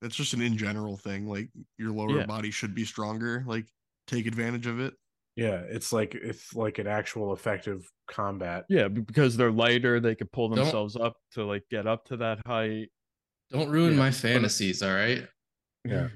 [0.00, 1.26] That's just an in general thing.
[1.28, 1.48] Like
[1.78, 2.26] your lower Yeah.
[2.26, 3.44] body should be stronger.
[3.46, 3.66] Like
[4.06, 4.94] take advantage of it.
[5.36, 8.64] yeah, it's like it's like an actual effective combat.
[8.68, 12.16] Yeah, because they're lighter, they could pull Don't- themselves up to like get up to
[12.18, 12.88] that height.
[13.50, 15.26] Don't ruin Yeah, my fantasies, all right?
[15.84, 16.08] Yeah.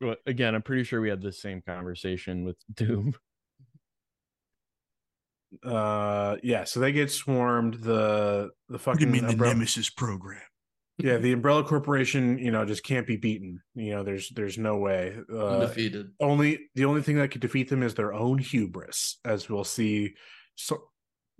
[0.00, 3.14] But again, I'm pretty sure we had the same conversation with Doom.
[5.64, 7.74] Uh yeah, so they get swarmed.
[7.82, 10.40] The the fucking you mean the umbrella- Nemesis program?
[10.98, 14.76] yeah the umbrella corporation you know just can't be beaten you know there's there's no
[14.76, 16.10] way uh Undefeated.
[16.20, 20.14] only the only thing that could defeat them is their own hubris as we'll see
[20.54, 20.82] so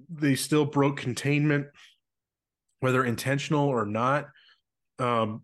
[0.09, 1.67] they still broke containment
[2.81, 4.29] whether intentional or not
[4.99, 5.43] um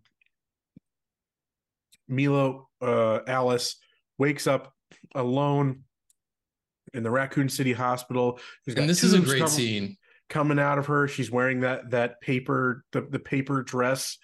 [2.07, 3.77] Milla uh alice
[4.17, 4.73] wakes up
[5.13, 5.83] alone
[6.93, 9.97] in the raccoon city hospital She's got And this is a great com- scene.
[10.29, 11.07] coming out of her.
[11.07, 14.17] She's wearing that that paper the, the paper dress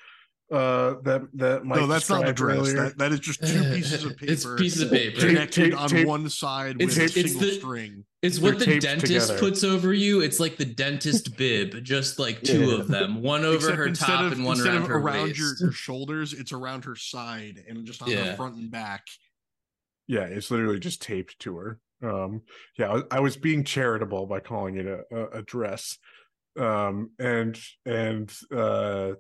[0.52, 2.58] uh that that Mike no, that's not the dress.
[2.60, 2.76] earlier.
[2.84, 4.32] That, that is just two pieces of paper.
[4.32, 5.20] It's pieces of paper.
[5.20, 8.06] Connected tape- on tape- one side It's- with a it's single the- string.
[8.22, 9.40] It's They're what the dentist together.
[9.40, 10.22] puts over you.
[10.22, 12.76] It's like the dentist bib, just like two Yeah.
[12.80, 15.40] of them, one over Except her top of, and one around of her around waist.
[15.40, 19.06] your, your shoulders, it's around her side and just on her front and back.
[20.08, 21.80] yeah, it's literally just taped to her.
[22.06, 22.42] Um,
[22.78, 25.98] yeah, I was, I was being charitable by calling it a, a, a dress.
[26.58, 29.14] Um, and and uh,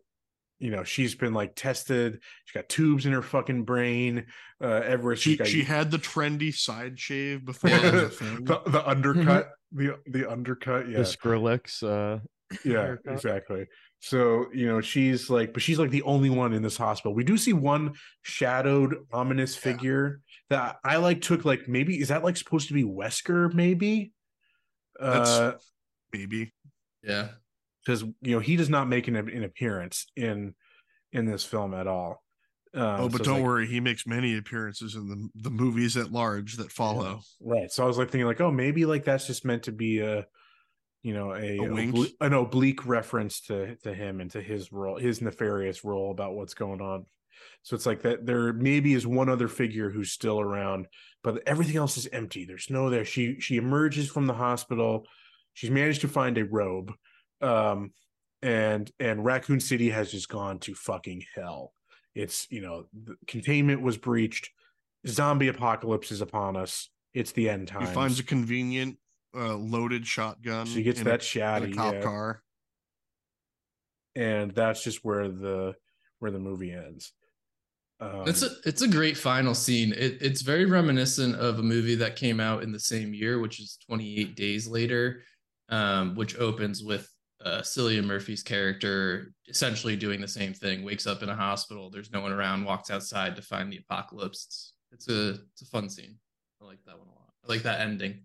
[0.59, 2.19] you know, she's been like tested.
[2.45, 4.25] She's got tubes in her fucking brain.
[4.61, 7.87] Uh, everywhere She she's got she had the trendy side shave before Yeah.
[7.87, 8.45] it was a thing.
[8.45, 10.87] the, the undercut, the the undercut.
[10.89, 12.19] Yeah, The Skrillex, uh,
[12.63, 13.65] yeah exactly
[14.01, 17.23] so you know she's like but she's like the only one in this hospital we
[17.23, 19.71] do see one shadowed ominous Yeah.
[19.73, 24.13] figure that i like took like maybe is that like supposed to be wesker maybe
[24.99, 25.57] That's- uh
[26.11, 26.53] Baby.
[27.03, 27.29] yeah.
[27.83, 30.53] because you know he does not make an, an appearance in
[31.11, 32.23] in this film at all
[32.73, 35.97] um, Oh, but it's don't like- worry, he makes many appearances in the the movies
[35.97, 37.21] at large that follow.
[37.41, 39.99] right so i was like thinking like oh maybe like that's just meant to be
[39.99, 40.25] a
[41.03, 44.97] you know a, A obli- an oblique reference to to him and to his role
[44.97, 47.05] his nefarious role about what's going on
[47.63, 50.87] so it's like that there maybe is one other figure who's still around
[51.23, 55.05] but everything else is empty there's no there she she emerges from the hospital
[55.53, 56.91] she's managed to find a robe
[57.41, 57.91] um
[58.41, 61.73] and and raccoon city has just gone to fucking hell
[62.13, 64.49] it's you know the containment was breached
[65.07, 66.89] zombie apocalypse is upon us.
[67.13, 68.97] It's the end He finds a convenient
[69.35, 70.65] uh, loaded shotgun.
[70.65, 72.01] She gets a- that a shatty, cop yeah.
[72.01, 72.43] car.
[74.15, 75.75] and that's just where the
[76.19, 77.13] where the movie ends.
[77.99, 79.93] Um, It's a it's a great final scene.
[79.93, 83.59] It, it's very reminiscent of a movie that came out in the same year, which
[83.59, 85.21] is 28 Days Later,
[85.69, 87.09] um, which opens with
[87.43, 90.83] uh, Cillian Murphy's character essentially doing the same thing.
[90.83, 91.89] Wakes up in a hospital.
[91.89, 92.65] There's no one around.
[92.65, 94.73] Walks outside to find the apocalypse.
[94.91, 96.17] It's, it's a it's a fun scene.
[96.61, 97.31] I like that one a lot.
[97.45, 98.23] I like that ending.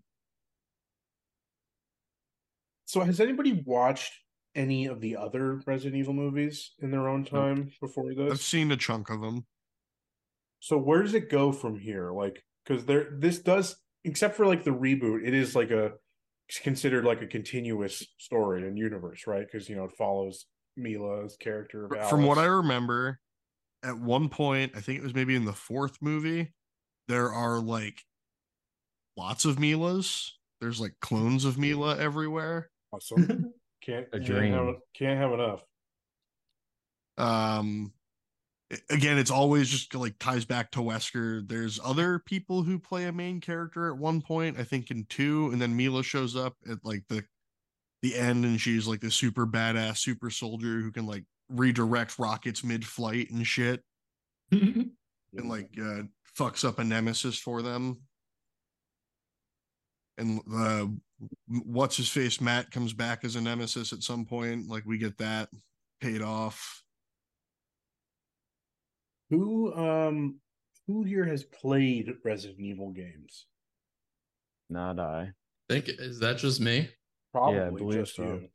[2.87, 4.13] so has anybody watched
[4.57, 8.33] any of the other Resident Evil movies in their own time before this?
[8.33, 9.47] I've seen a chunk of them.
[10.61, 12.13] So where does it go from here?
[12.13, 15.93] Like, because there, this does, except for like the reboot, it is like a
[16.49, 19.47] it's considered like a continuous story and universe, right?
[19.51, 20.47] Because you know it follows
[20.77, 21.87] Milla's character.
[21.87, 23.21] Of From what I remember,
[23.83, 26.53] at one point, I think it was maybe in the fourth movie,
[27.09, 28.03] there are like
[29.17, 30.31] lots of Millas.
[30.61, 32.71] There's like clones of Milla everywhere.
[32.93, 33.53] awesome.
[33.83, 35.63] Can't A can't have, can't have enough.
[37.17, 38.00] Um a-
[38.89, 41.47] again, it's always just like ties back to Wesker.
[41.49, 45.51] There's other people who play a main character at one point, I think in two,
[45.53, 47.25] and then Milla shows up at like the
[48.03, 52.65] the end and she's like the super badass super soldier who can like redirect rockets
[52.65, 53.83] mid-flight and shit.
[55.33, 56.03] And like uh
[56.37, 58.01] fucks up a nemesis for them.
[60.19, 60.87] And uh
[61.47, 64.69] what's his face matt comes back as a nemesis at some point.
[64.69, 65.49] Like we get that.
[66.01, 66.80] Paid off
[69.31, 70.41] Who um
[70.87, 73.47] who here has played Resident Evil games?
[74.69, 75.31] Not I.
[75.69, 76.89] think is that just me?
[77.33, 78.25] Probably believe just so.
[78.25, 78.49] you.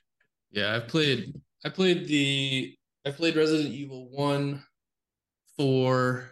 [0.52, 4.64] Yeah, I've played I played the I played Resident Evil 1,
[5.58, 6.30] 4,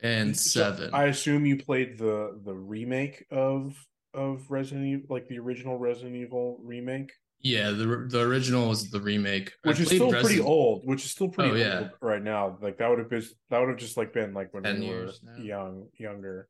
[0.00, 0.94] and So, 7.
[0.94, 3.76] I assume you played the the remake of
[4.14, 7.12] of Resident Evil, like the original Resident Evil remake,
[7.42, 9.52] yeah, the the original was the remake.
[9.64, 10.86] I which is played still pretty old.
[10.86, 11.78] Which is still pretty Oh, yeah.
[11.80, 12.56] old right now.
[12.60, 14.88] Like that would have been that would have just like been like when 10 we
[14.88, 15.42] were now.
[15.42, 16.48] young, younger.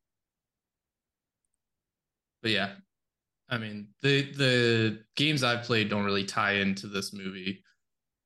[2.43, 2.73] But yeah.
[3.49, 7.63] I mean, the the games I've played don't really tie into this movie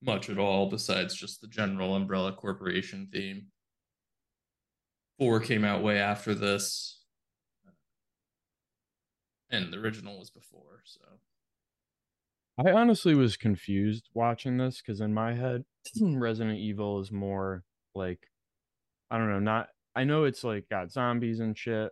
[0.02, 3.46] much at all besides just the general Umbrella Corporation theme.
[5.18, 7.00] 4 came out way after this.
[9.50, 11.00] And the original was before, so
[12.58, 15.64] I honestly was confused watching this because in my head,
[16.00, 18.20] Resident Evil is more like
[19.10, 21.90] I don't know, not I know it's like got zombies and shit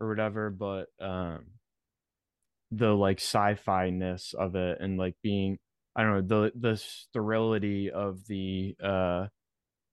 [0.00, 1.46] or whatever, but um
[2.70, 5.58] the like sci-fi ness of it and like being
[5.96, 9.26] I don't know, the the sterility of the uh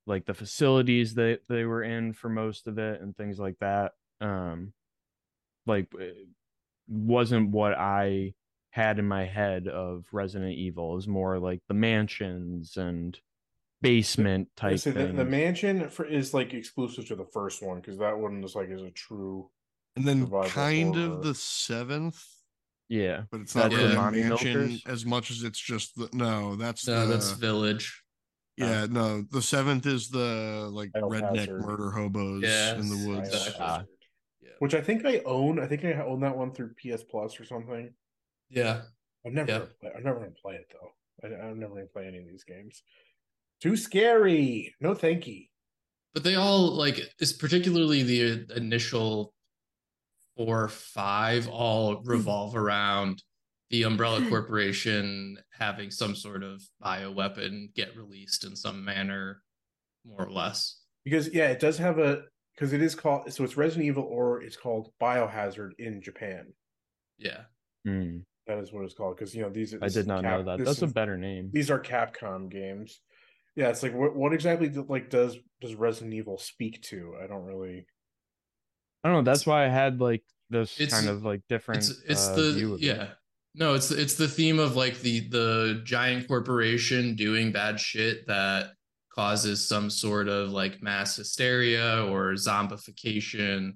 [0.08, 3.94] like the facilities that they were in for most of it and things like that.
[4.20, 4.74] Um
[5.68, 5.88] like
[6.90, 8.34] wasn't what I
[8.72, 10.94] had in my head of Resident Evil.
[10.94, 13.18] It was more like the mansions and
[13.82, 15.18] basement type say the, things.
[15.18, 18.70] the mansion for, is like exclusive to the first one because that one is like
[18.70, 19.50] is a true.
[19.96, 21.14] and then kind horror.
[21.16, 22.24] of the seventh
[22.90, 23.24] yeah.
[23.32, 24.28] but it's not the really a mansion
[24.60, 24.84] milkers?
[24.86, 28.04] as much as it's just the no that's no, the, that's Village.
[28.56, 31.62] yeah no the seventh is the like redneck Biohazard.
[31.66, 33.56] murder hobos Yes, in the woods exactly.
[33.60, 33.84] Ah.
[34.42, 34.50] Yeah.
[34.60, 35.60] Which I think I own.
[35.60, 37.94] I think I own that one through PS Plus or something.
[38.52, 38.82] Yeah.
[39.26, 39.52] I'm never.
[39.52, 39.60] Yeah.
[39.80, 40.92] Play, I'm never gonna play it though.
[41.24, 42.84] I, I'm never gonna play any of these games.
[43.62, 44.74] Too scary.
[44.80, 45.46] No, thank you.
[46.14, 49.34] but they all like it's particularly the initial
[50.36, 53.22] four or five all revolve around
[53.70, 59.42] the umbrella corporation having some sort of bioweapon get released in some manner
[60.06, 62.24] more or less Because yeah, it does have a
[62.56, 66.52] because it is called so it's Resident Evil or it's called Biohazard in Japan.
[67.20, 67.42] yeah
[67.86, 68.20] Hmm.
[68.52, 69.74] That is what it's called because you know these.
[69.74, 70.58] Are I did not Cap- know that.
[70.60, 71.50] this That's a better name.
[71.54, 73.00] These are Capcom games.
[73.56, 77.16] Yeah, it's like what what exactly do- like does does Resident Evil speak to?
[77.24, 77.86] I don't really.
[79.04, 79.32] I don't know.
[79.32, 81.80] That's why I had like this It's- kind of like different.
[81.80, 82.86] it's it's uh, the view of it.
[82.86, 83.08] yeah
[83.56, 88.72] no it's it's the theme of like the the giant corporation doing bad shit that
[89.14, 93.74] causes some sort of like mass hysteria or zombification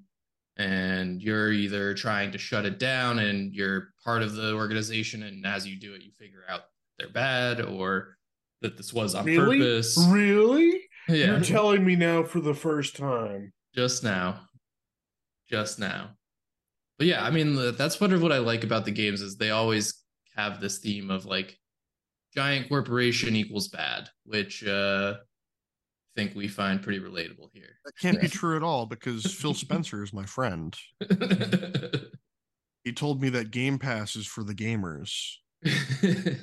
[0.57, 5.45] and you're either trying to shut it down and you're part of the organization and
[5.45, 6.61] as you do it you figure out
[6.97, 8.17] they're bad or
[8.61, 9.97] that this was on really, purpose.
[10.09, 10.81] Really.
[11.09, 11.25] yeah.
[11.27, 13.51] You're telling me now for the first time.
[13.73, 14.39] just now.
[15.49, 16.11] Just now.
[16.97, 19.35] But yeah i mean the- that's part of what i like about the games is
[19.35, 20.01] they always
[20.35, 21.57] have this theme of like
[22.33, 25.15] giant corporation equals bad which uh
[26.15, 27.77] think we find pretty relatable here.
[27.83, 30.75] That can't be true at all because Phil Spencer is my friend.
[32.83, 35.37] He told me that Game Pass is for the gamers.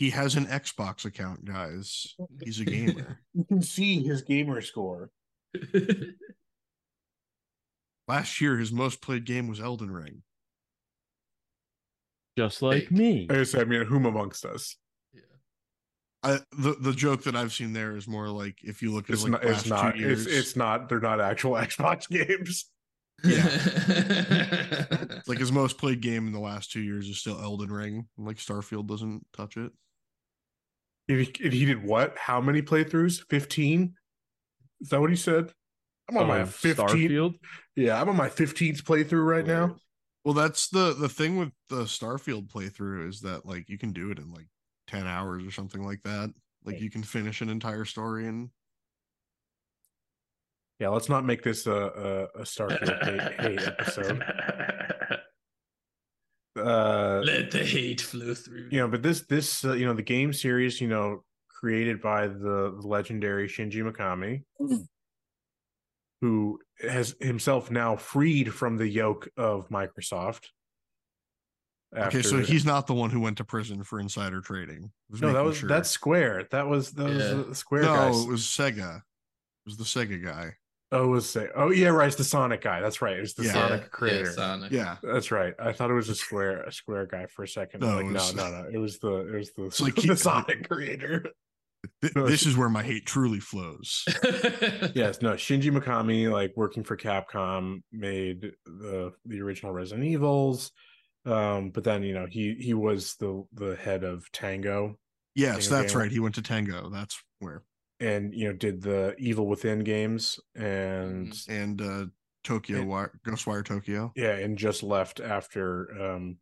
[0.00, 2.14] He has an Xbox account, guys.
[2.42, 3.20] He's a gamer.
[3.34, 5.10] You can see his gamer score.
[8.08, 10.22] Last year, his most played game was Elden Ring.
[12.38, 12.92] Just like Fake.
[12.92, 13.26] me.
[13.28, 14.76] I just, I mean, whom amongst us?
[16.24, 16.32] Yeah.
[16.32, 19.14] I, the the joke that I've seen there is more like if you look at
[19.14, 19.44] It's like not.
[19.44, 19.94] It's not.
[19.94, 20.88] two years, It's, it's not.
[20.88, 22.66] They're not actual Xbox games.
[23.22, 23.44] Yeah,
[25.26, 28.08] like his most played game in the last two years is still Elden Ring.
[28.16, 29.72] Like Starfield doesn't touch it.
[31.06, 32.16] If he, if he did what?
[32.16, 33.22] How many playthroughs?
[33.28, 33.94] Fifteen.
[34.80, 35.52] Is that what he said?
[36.08, 36.90] I'm on oh, my fifteenth.
[36.90, 37.34] Starfield.
[37.76, 39.76] Yeah, I'm on my fifteenth playthrough right now.
[40.24, 44.10] Well, that's the the thing with the Starfield playthrough is that like you can do
[44.10, 44.46] it in like
[44.90, 46.30] ten hours or something like that.
[46.64, 48.50] Like you can finish an entire story and
[50.78, 54.22] Yeah, let's not make this a a, a Starfield hate, hate episode.
[56.58, 58.68] Uh, Let the hate flow through.
[58.70, 62.26] you know, but this this uh, you know the game series you know created by
[62.26, 64.42] the legendary Shinji Mikami,
[66.20, 70.46] who has himself now freed from the yoke of Microsoft.
[71.96, 74.92] Okay, so he's not the one who went to prison for insider trading.
[75.20, 75.68] No, that was sure.
[75.68, 76.46] that's Square.
[76.52, 77.42] That was that was Yeah.
[77.48, 78.22] the Square no, guys.
[78.24, 78.96] it was Sega.
[78.98, 79.02] It
[79.66, 80.54] was the Sega guy.
[80.92, 82.06] oh, it was say oh yeah, right.
[82.06, 82.80] It's the Sonic guy.
[82.80, 83.16] That's right.
[83.16, 83.52] It was the Yeah.
[83.54, 84.26] Sonic creator.
[84.26, 84.70] Yeah, Sonic.
[84.72, 85.54] Yeah, That's right.
[85.58, 87.80] I thought it was a Square a Square guy for a second.
[87.80, 88.68] No, like, was- no, no, no.
[88.72, 91.24] It was the it was the, It's like the he- Sonic creator.
[92.02, 94.04] Th- this is where my hate truly flows.
[94.94, 100.70] yes, no, Shinji Mikami, like working for Capcom, made the the original Resident Evils.
[101.26, 104.98] Um, but then you know he he was the the head of Tango,
[105.34, 106.02] Yes, Tango that's Gamer.
[106.04, 106.12] right.
[106.12, 106.88] He went to Tango.
[106.90, 107.62] That's where.
[108.00, 111.48] and you know did the Evil Within games, and Mhm.
[111.48, 112.06] And uh
[112.42, 116.38] Tokyo And- Wire, Ghostwire Tokyo, yeah, and just left after um,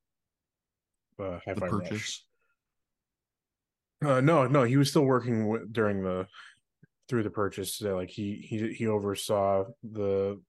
[1.19, 2.25] uh, the purchase.
[4.05, 6.29] Uh, no, no, he was still working w- during the
[7.09, 7.81] through the purchase.
[7.81, 10.41] Like he he he oversaw the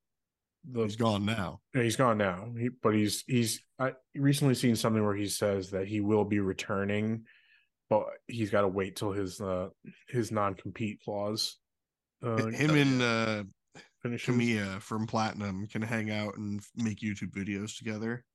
[0.70, 1.62] the He's gone now.
[1.74, 2.50] He's gone now.
[2.58, 6.40] He, but he's he's I recently seen something where he says that he will be
[6.40, 7.26] returning,
[7.90, 9.70] but he's got to wait till his uh
[10.08, 11.58] his non compete clause.
[12.24, 13.44] Uh, Him and uh
[14.02, 14.84] finishes.
[14.84, 18.26] From Platinum can hang out and make YouTube videos together.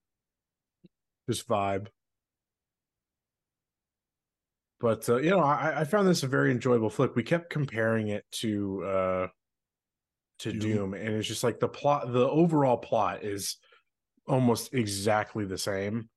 [1.29, 1.89] Just vibe.
[4.81, 7.17] But uh, you know, I, I found this a very enjoyable flick.
[7.17, 9.27] We kept comparing it to uh
[10.41, 10.61] to Doom.
[10.61, 13.57] Doom, and it's just like the plot, the overall plot is
[14.27, 16.09] almost exactly the same.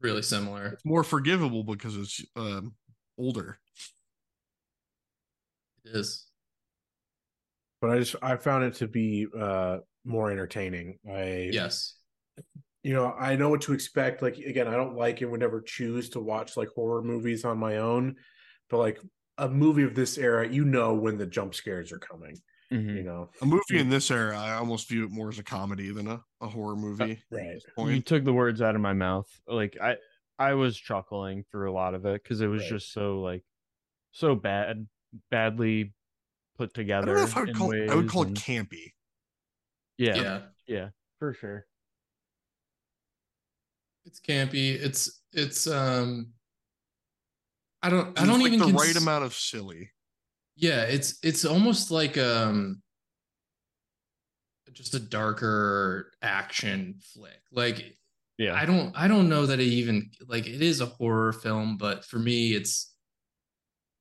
[0.00, 0.66] really similar.
[0.66, 2.74] It's more forgivable because it's um
[3.18, 3.58] older.
[5.84, 6.26] It is.
[7.80, 10.98] but I just I found it to be uh more entertaining.
[11.10, 11.96] I Yes.
[12.82, 14.22] you know I know what to expect.
[14.22, 17.58] Like again, I don't like and would never choose to watch like horror movies on
[17.58, 18.16] my own,
[18.70, 18.98] but like
[19.38, 22.36] a movie of this era, you know when the jump scares are coming.
[22.74, 22.96] Mhm.
[22.96, 25.90] You know, A movie in this era, I almost view it more as a comedy
[25.92, 27.22] than a, a horror movie.
[27.30, 27.62] right?
[27.78, 29.28] You took the words out of my mouth.
[29.46, 29.96] Like I,
[30.38, 32.70] I was chuckling through a lot of it because it was Right.
[32.70, 33.44] just so like,
[34.10, 34.88] so bad,
[35.30, 35.94] badly
[36.58, 37.14] put together.
[37.14, 38.92] don't if I would in call I would ways call it campy.
[39.98, 40.40] yeah, Yeah.
[40.66, 40.88] yeah,
[41.20, 41.66] for sure.
[44.06, 44.74] It's campy.
[44.74, 46.32] It's it's um
[47.82, 49.90] I don't I don't like even the cons- right amount of silly.
[50.56, 52.82] Yeah, it's it's almost like um
[54.72, 57.40] just a darker action flick.
[57.52, 57.96] Like
[58.38, 61.76] Yeah, I don't I don't know that it even like it is a horror film,
[61.76, 62.94] but for me it's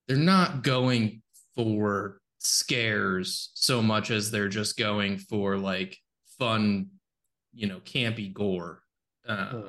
[0.08, 1.22] they're not going
[1.56, 5.98] for scares so much as they're just going for like
[6.38, 6.88] fun,
[7.54, 8.82] you know, campy gore.
[9.28, 9.62] Uh,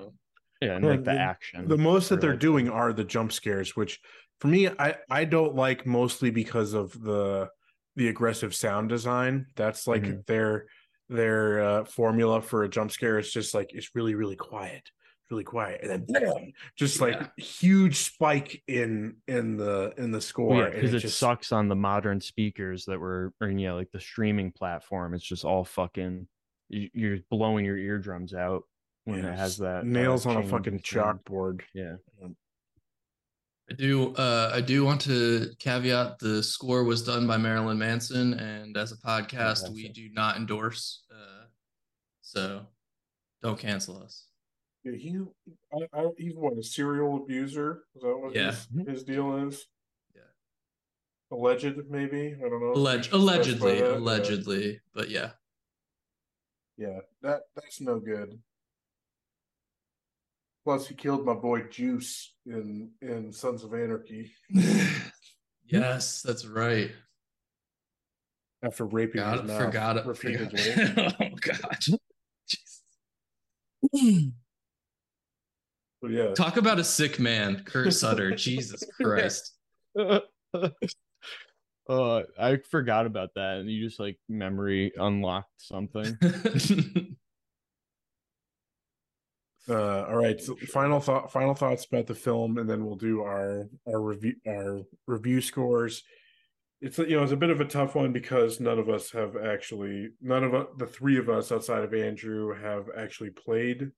[0.61, 1.69] yeah, and like the the- action.
[1.69, 4.01] The most that they're doing are the jump scares, which
[4.45, 7.49] for me, I I don't like mostly because of the
[7.97, 9.47] the aggressive sound design.
[9.57, 10.27] That's like Mhm.
[10.27, 10.67] their
[11.09, 13.19] their uh, formula for a jump scare.
[13.19, 14.91] It's just like it's really really quiet,
[15.31, 17.29] really quiet, and then bam, just like Yeah.
[17.43, 20.49] huge spike in in the in the score.
[20.51, 23.91] Well, yeah, because it, just sucks on the modern speakers that were, or yeah, like
[23.93, 25.15] the streaming platform.
[25.15, 26.29] It's just all fucking.
[26.69, 28.65] you- You're blowing your eardrums out
[29.05, 31.21] when it has that nails uh, on a fucking sound.
[31.25, 31.61] chalkboard.
[31.75, 31.97] Yeah,
[33.71, 38.35] I do uh I do want to caveat the score was done by Marilyn Manson
[38.35, 41.45] and as a podcast we do not endorse uh
[42.21, 42.67] so
[43.43, 44.27] don't cancel us.
[44.85, 45.19] Yeah, he,
[45.73, 47.85] I, I, he's what a serial abuser.
[47.95, 48.53] Is that what Yeah.
[48.53, 49.67] his, his deal is?
[50.15, 50.23] Yeah.
[51.31, 52.35] Alleged, maybe.
[52.37, 52.75] I don't know.
[52.75, 53.79] Alleg- We allegedly.
[53.79, 53.97] Yeah.
[53.97, 55.31] allegedly, but yeah.
[56.77, 58.39] Yeah, that that's no good.
[60.65, 64.33] Plus, he killed my boy Juice in in Sons of Anarchy
[65.67, 66.91] yes, that's right.
[68.63, 70.07] after raping Forgot, his mouth forgot it.
[70.07, 70.59] repeatedly.
[70.73, 71.79] forgot- oh god.
[72.49, 72.83] Jesus.
[76.03, 78.35] But yeah, Talk about a sick man, Kurt Sutter.
[78.37, 79.55] Jesus Christ.
[79.99, 80.21] uh,
[82.39, 86.19] I forgot about that, and you just like memory unlocked something.
[89.69, 90.41] Uh, all right.
[90.41, 94.35] So final thought, final thoughts about the film, and then we'll do our our review
[94.47, 96.03] our review scores.
[96.81, 99.37] It's you know it's a bit of a tough one because none of us have
[99.37, 103.91] actually none of us, the three of us outside of Andrew have actually played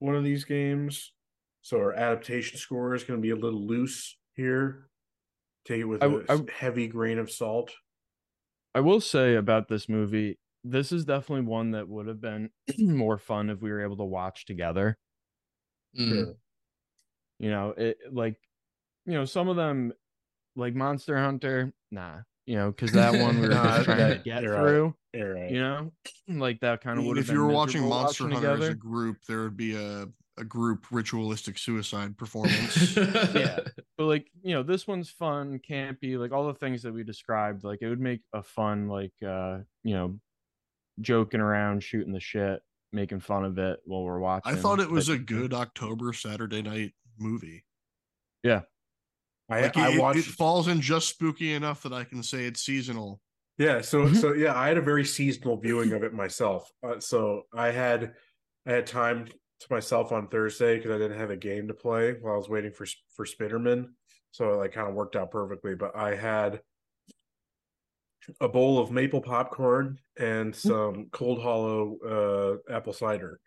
[0.00, 1.12] one of these games,
[1.62, 4.88] so our adaptation score is going to be a little loose here.
[5.64, 7.72] Take it with I a I- heavy grain of salt.
[8.74, 13.18] I will say about this movie, this is definitely one that would have been more
[13.18, 14.96] fun if we were able to watch together.
[15.98, 16.34] Mm.
[17.38, 18.36] You know, it like,
[19.06, 19.92] you know, some of them,
[20.56, 24.42] like Monster Hunter, nah, you know, because that one we were just trying to get
[24.42, 24.60] you're right.
[24.60, 24.94] through.
[25.14, 25.92] You know,
[26.28, 28.74] like that kind of would if been you were watching Monster watching Hunter as a
[28.74, 30.06] group, there would be a,
[30.38, 32.96] a group ritualistic suicide performance.
[32.96, 33.60] Yeah.
[33.98, 37.64] But like, you know, this one's fun, campy, like all the things that we described.
[37.64, 40.20] Like it would make a fun, like uh, you know,
[41.00, 42.60] joking around, shooting the shit,
[42.92, 44.52] making fun of it while we're watching.
[44.52, 47.64] I thought it was type a good October Saturday night movie.
[48.42, 48.62] Yeah.
[49.50, 52.44] I, Like I it, it watched falls in just spooky enough that I can say
[52.44, 53.20] it's seasonal.
[53.56, 54.16] Yeah, so Mhm.
[54.16, 56.70] so yeah, I had a very seasonal viewing of it myself.
[56.82, 58.14] Uh, so I had
[58.66, 62.12] I had time to myself on Thursday because I didn't have a game to play
[62.20, 63.88] while I was waiting for for Spiderman.
[64.30, 65.74] So it like kind of worked out perfectly.
[65.74, 66.60] But I had
[68.40, 73.40] a bowl of maple popcorn and some cold hollow uh, apple cider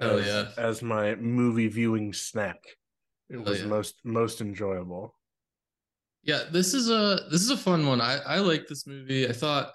[0.00, 0.48] Oh, as, yeah.
[0.56, 2.58] as my movie viewing snack.
[3.28, 3.66] It Oh, was yeah.
[3.66, 5.14] most most enjoyable.
[6.22, 8.00] Yeah, this is a this is a fun one.
[8.00, 9.28] I I like this movie.
[9.28, 9.72] I thought,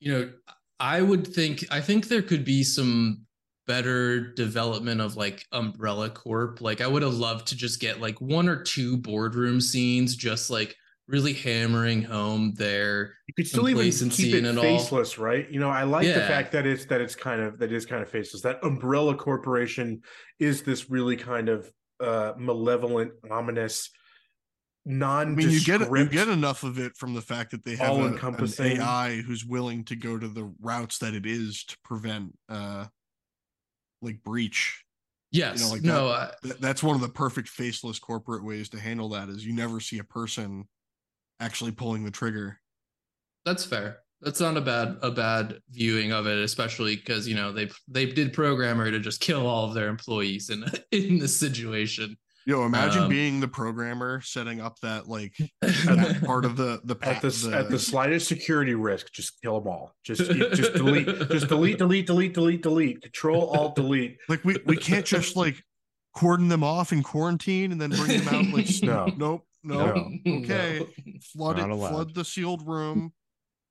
[0.00, 0.32] you know,
[0.78, 3.26] I would think I think there could be some
[3.66, 6.60] better development of like Umbrella Corp.
[6.60, 10.50] Like I would have loved to just get like one or two boardroom scenes, just
[10.50, 10.74] like
[11.10, 15.50] really hammering home their You could still even complacency keep it in faceless, right?
[15.50, 18.02] You know, I like the fact that it's that it's kind of that is kind
[18.02, 18.42] of faceless.
[18.42, 20.02] That Umbrella Corporation
[20.38, 23.90] is this really kind of uh malevolent, ominous,
[24.86, 27.76] I non mean, you get you get enough of it from the fact that they
[27.76, 28.80] have a, an All-encompassing.
[28.80, 32.86] AI who's willing to go to the routes that it is to prevent uh
[34.00, 34.82] like breach.
[35.30, 36.30] yes, like no, I,
[36.60, 39.98] That's one of the perfect faceless corporate ways to handle that is you never see
[39.98, 40.66] a person
[41.40, 42.58] actually pulling the trigger.
[43.44, 43.98] That's fair.
[44.20, 48.04] That's not a bad a bad viewing of it, especially because you know they they
[48.06, 52.16] did programmer to just kill all of their employees in in this situation.
[52.46, 56.94] Yo, imagine Um, being the programmer setting up that like that part of the the
[57.02, 59.94] at pa- the, at the slightest security risk, just kill them all.
[60.04, 63.02] Just just delete, just delete, delete, delete, delete, delete.
[63.02, 64.18] Control Alt Delete.
[64.28, 65.62] like we we can't just like
[66.14, 69.06] cordon them off in quarantine and then bring them out like No.
[69.16, 70.32] nope nope No.
[70.38, 70.86] okay
[71.32, 71.90] flood it allowed.
[71.90, 73.12] flood the sealed room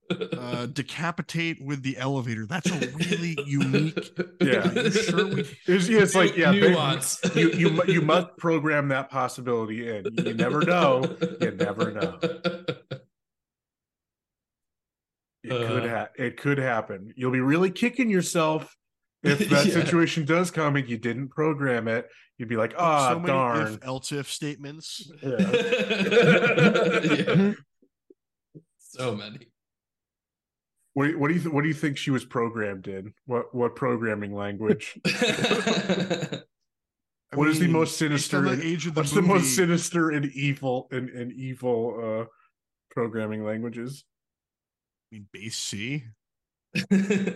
[0.37, 2.79] uh decapitate with the elevator that's a
[3.09, 4.09] really unique
[4.41, 4.67] Yeah.
[4.67, 7.19] Are sure we- It's, it's like yeah, they- nuance.
[7.35, 10.05] you you you must program that possibility in.
[10.25, 11.03] You never know.
[11.41, 12.17] You never know.
[15.43, 15.89] It could Uh.
[15.89, 17.13] ha- it could happen.
[17.15, 18.75] You'll be really kicking yourself
[19.23, 19.73] if that Yeah.
[19.73, 22.07] situation does come and you didn't program it.
[22.37, 23.73] You'd be like, ah, so many darn.
[23.73, 25.37] if else if statements Yeah.
[27.03, 27.53] Yeah.
[28.79, 29.47] So many.
[30.93, 33.13] What, do you- what do you th- what do you think she was programmed in?
[33.25, 34.99] What what programming language?
[35.05, 36.39] I
[37.35, 40.09] What is the most sinister the and- age of the What's movie, the most sinister
[40.09, 42.25] and evil and, and evil uh
[42.91, 44.03] programming languages?
[45.11, 46.05] I mean base c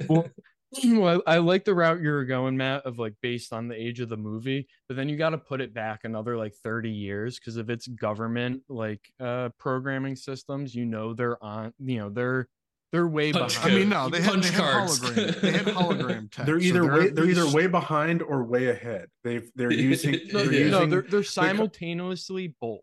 [0.10, 0.28] Well,
[0.86, 3.76] well, I, I like the route you were going, Matt, of like based on the
[3.76, 6.90] age of the movie, but then you got to put it back another like 30
[6.90, 12.10] years because if it's government like uh programming systems, you know they're on, you know,
[12.10, 12.48] they're
[12.92, 13.76] they're way Punch I behind.
[13.80, 15.00] mean, no, You they had, punch they had cards.
[15.00, 15.42] hologram.
[15.42, 16.46] They had hologram text.
[16.46, 19.08] they're so either way they're either way behind or way ahead.
[19.24, 20.70] They've they're using no, they're Yeah.
[20.70, 22.82] no, they're they're simultaneously both.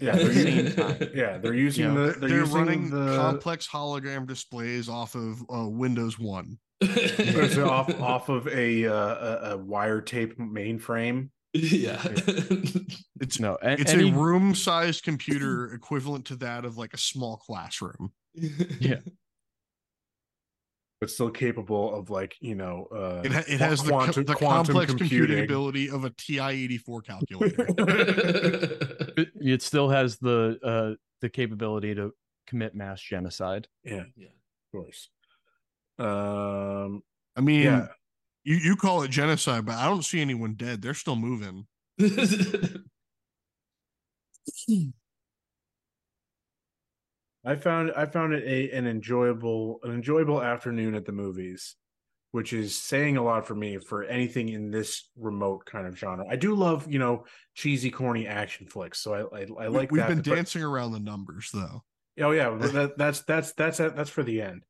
[0.00, 1.08] Yeah, at the they're same using- time.
[1.14, 1.94] yeah they're using Yeah.
[1.94, 6.58] the They're, they're, using running the complex hologram displays off of uh, Windows One.
[6.82, 12.00] It's off off of a uh, a, a wire tape mainframe yeah.
[13.20, 17.36] It's No, a- it's any, a room-sized computer equivalent to that of like a small
[17.36, 18.12] classroom.
[18.80, 19.00] Yeah.
[21.00, 23.96] but still capable of like you know uh It, ha- it qua- has the, co-
[23.98, 25.44] quantum, the quantum complex computing computing.
[25.44, 27.66] ability of a TI-84 calculator.
[29.18, 32.12] it, it still has the uh the capability to
[32.46, 33.68] commit mass genocide.
[33.84, 34.28] yeah yeah.
[34.28, 35.10] of course
[36.02, 37.02] um
[37.36, 37.86] I mean, yeah
[38.44, 40.82] you, you call it genocide, but I don't see anyone dead.
[40.82, 41.66] They're still moving.
[47.44, 51.76] I found I found it a an enjoyable an enjoyable afternoon at the movies,
[52.30, 56.24] which is saying a lot for me for anything in this remote kind of genre.
[56.28, 57.24] I do love you know
[57.54, 60.08] cheesy, corny action flicks, so I I, I like We've that.
[60.08, 61.82] been but- dancing around the numbers though.
[62.20, 64.62] Oh yeah, but that, that's that's that's that's for the end.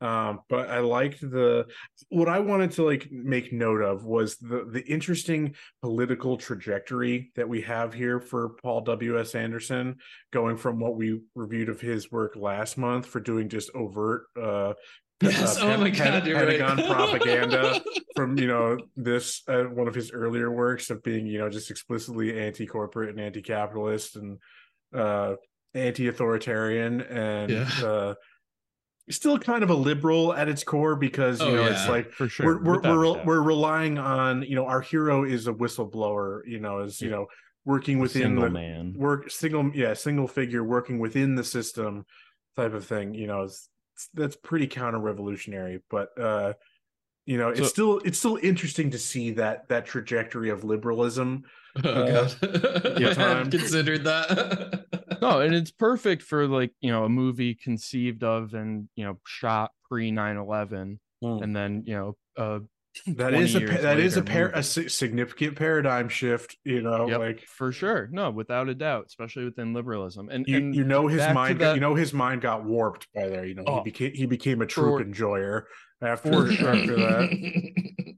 [0.00, 1.66] Um, but I liked the
[2.08, 7.48] what I wanted to like make note of was the the interesting political trajectory that
[7.48, 9.96] we have here for Paul W S Anderson,
[10.32, 14.74] going from what we reviewed of his work last month for doing just overt uh
[15.20, 15.58] Yes.
[15.58, 16.60] uh, oh my god, you're right.
[16.60, 17.80] Pentagon propaganda
[18.14, 21.72] from you know this uh, one of his earlier works of being you know just
[21.72, 24.38] explicitly anti-corporate and anti-capitalist and
[24.94, 25.34] uh
[25.74, 28.14] anti-authoritarian and Yeah.
[29.10, 31.72] Still kind of a liberal at its core because you Oh, know yeah.
[31.72, 32.46] it's like For sure.
[32.46, 33.26] we're we're without we're, doubt.
[33.26, 37.26] we're relying on you know our hero is a whistleblower you know is you know
[37.64, 38.94] working A within single the man.
[38.96, 42.04] work single yeah single figure working within the system
[42.56, 46.52] type of thing you know it's, it's- that's pretty counter revolutionary but uh
[47.26, 51.42] you know it's still it's still interesting to see that that trajectory of liberalism
[51.84, 53.00] Oh Uh, god.
[53.00, 53.36] yeah, I time.
[53.36, 54.84] hadn't considered that.
[55.22, 59.18] no, and it's perfect for like, you know, a movie conceived of and, you know,
[59.26, 61.42] shot pre 9/11 Mm.
[61.42, 62.60] and then, you know, uh
[63.06, 64.62] that 20 is a years pa- that is a par- a movie.
[64.62, 68.08] si- significant paradigm shift you know Yep, like for sure.
[68.12, 70.28] No, without a doubt, especially within liberalism.
[70.30, 73.28] And you, and you know his mind that- you know his mind got warped by
[73.28, 73.82] there you know he Oh.
[73.82, 75.66] became he became a troop For- enjoyer
[76.02, 76.74] after, for sure.
[76.76, 78.14] after that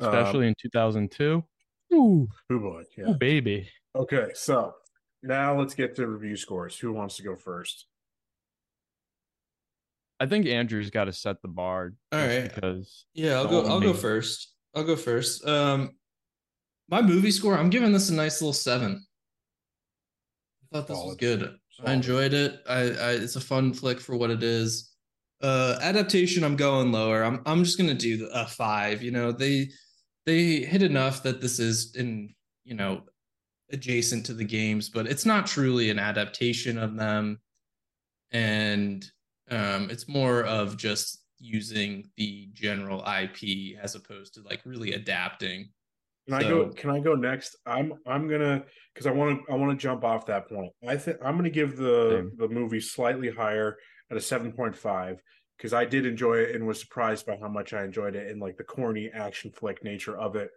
[0.00, 1.44] Um, especially in 2002.
[1.92, 3.68] Ooh, oh boy yeah ooh, baby.
[3.94, 4.74] Okay, so
[5.22, 6.78] now let's get to review scores.
[6.78, 7.86] Who wants to go first?
[10.20, 11.94] I think Andrew's got to set the bar.
[12.12, 12.52] All right.
[12.54, 13.66] Because Yeah, I'll go.
[13.66, 14.54] I'll go first.
[14.74, 15.46] I'll go first.
[15.46, 15.92] Um,
[16.88, 17.56] my movie score.
[17.56, 19.04] I'm giving this a nice little seven.
[20.72, 21.18] I thought this was Solid.
[21.18, 21.56] good.
[21.84, 22.60] I enjoyed it.
[22.68, 24.94] I, I it's a fun flick for what it is.
[25.42, 26.44] Uh, adaptation.
[26.44, 27.22] I'm going lower.
[27.24, 29.02] I'm I'm just gonna do a five.
[29.02, 29.70] You know they
[30.30, 32.32] they hit enough that this is in
[32.64, 33.02] you know
[33.72, 37.40] adjacent to the games, but it's not truly an adaptation of them,
[38.30, 39.04] and
[39.50, 45.68] um, it's more of just using the general IP as opposed to like really adapting.
[46.28, 46.68] Can I go?
[46.68, 47.56] Can I go next?
[47.66, 48.62] I'm I'm gonna
[48.94, 50.70] because I want to I want to jump off that point.
[50.86, 52.32] I think I'm gonna give the Same.
[52.36, 53.78] the movie slightly higher
[54.12, 55.20] at a seven point five
[55.60, 58.40] because I did enjoy it and was surprised by how much I enjoyed it and
[58.40, 60.50] like the corny action flick nature of it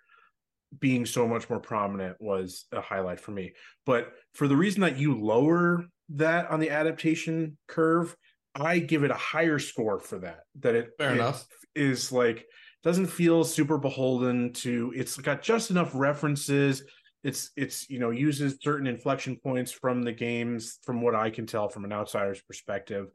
[0.80, 3.52] being so much more prominent was a highlight for me.
[3.86, 8.16] But for the reason that you lower that on the adaptation curve,
[8.56, 10.44] I give it a higher score for that.
[10.62, 11.46] That it Fair it enough.
[11.76, 12.46] is like
[12.82, 16.84] doesn't feel super beholden to it's got just enough references
[17.24, 21.46] it's it's you know uses certain inflection points from the games from what i can
[21.48, 23.08] tell from an outsider's perspective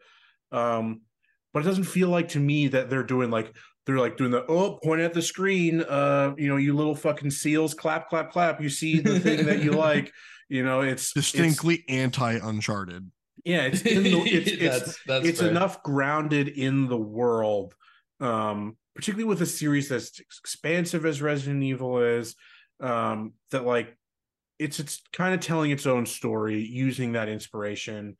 [0.52, 1.02] um
[1.53, 3.53] but it doesn't feel like to me that they're doing like
[3.87, 7.31] they're like doing the oh point at the screen uh you know you little fucking
[7.31, 10.12] seals clap clap clap you see the thing that you like
[10.49, 13.11] you know it's it's- Distinctly anti-Uncharted.
[13.45, 15.51] yeah it's in the it's it's that's that's it's fair.
[15.51, 17.75] enough grounded in the world
[18.20, 22.35] um particularly with a series that's expansive as resident evil is
[22.81, 23.97] um that like
[24.59, 28.16] it's it's kind of telling its own story using that inspiration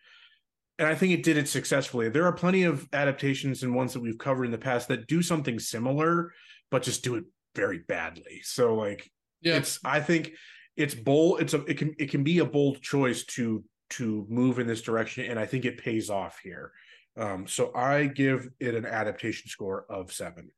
[0.79, 2.09] and i think it did it successfully.
[2.09, 5.23] There are plenty of adaptations and ones that we've covered in the past that do
[5.23, 6.33] something similar
[6.71, 7.25] but just do it
[7.55, 8.41] very badly.
[8.43, 9.11] So like
[9.41, 10.33] Yeah, it's i think
[10.77, 14.59] it's bold it's a it can it can be a bold choice to to move
[14.59, 16.73] in this direction and i think it pays off here.
[17.17, 20.51] Um so i give it an adaptation score of seven.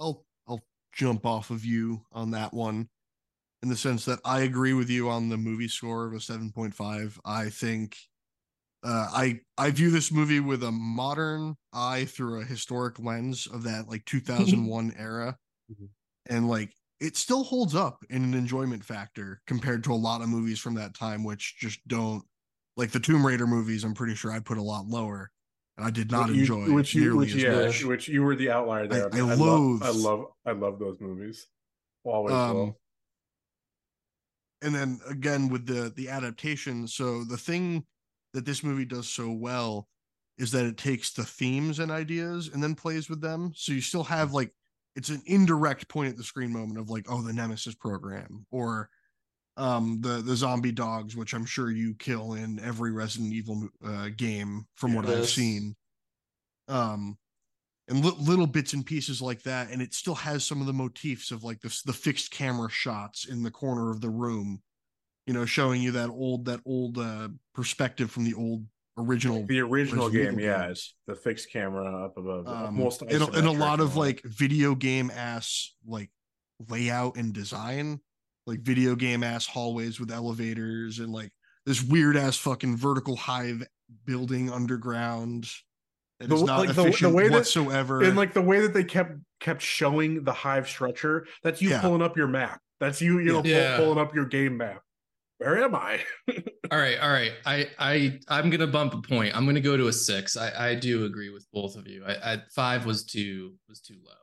[0.00, 2.88] I'll I'll jump off of you on that one
[3.64, 7.18] in the sense that I agree with you on the movie score of a 7.5.
[7.24, 7.96] I think
[8.84, 13.62] uh, I I view this movie with a modern eye through a historic lens of
[13.62, 15.38] that like 2001 era,
[15.72, 15.88] Mhm.
[16.26, 20.28] and like it still holds up in an enjoyment factor compared to a lot of
[20.28, 22.22] movies from that time, which just don't
[22.76, 23.82] like the Tomb Raider movies.
[23.82, 25.30] I'm pretty sure I put a lot lower.
[25.78, 27.82] and I did not you- enjoy which you nearly which yeah much.
[27.84, 29.08] which you were the outlier there.
[29.12, 31.46] I love I love I love those movies.
[32.04, 32.80] Always Um, will.
[34.64, 37.84] And then again with the the adaptation so the thing
[38.32, 39.88] that this movie does so well
[40.38, 43.52] is that it takes the themes and ideas and then plays with them.
[43.54, 44.52] So you still have like
[44.96, 48.88] it's an indirect point at the screen moment of like oh the nemesis program or
[49.56, 54.08] um the the zombie dogs which i'm sure you kill in every resident evil uh,
[54.16, 55.76] game from what i've seen.
[56.68, 57.16] Um
[57.88, 60.72] and li- little bits and pieces like that and it still has some of the
[60.72, 64.60] motifs of like the, the fixed camera shots in the corner of the room
[65.26, 68.64] you know showing you that old that old uh perspective from the old
[68.96, 73.22] original The original game, Evil yeah, is the fixed camera up above, um almost and,
[73.22, 76.10] and a lot of like video game ass like
[76.68, 78.00] layout and design
[78.46, 81.32] like video game ass hallways with elevators and like
[81.66, 83.66] this weird ass fucking vertical hive
[84.04, 85.48] building underground
[86.24, 88.60] that The- is not like, the- the efficient way that- whatsoever and like the way
[88.60, 91.80] that they kept kept showing the hive structure that's you Yeah.
[91.80, 94.82] pulling up your map that's you you know pull- pulling up your game map
[95.38, 96.02] where am i
[96.70, 97.32] All right, all right.
[97.44, 99.36] I I I'm gonna bump a point.
[99.36, 100.34] I'm gonna go to a six.
[100.36, 102.02] I I do agree with both of you.
[102.06, 104.14] I, I five was too was too low.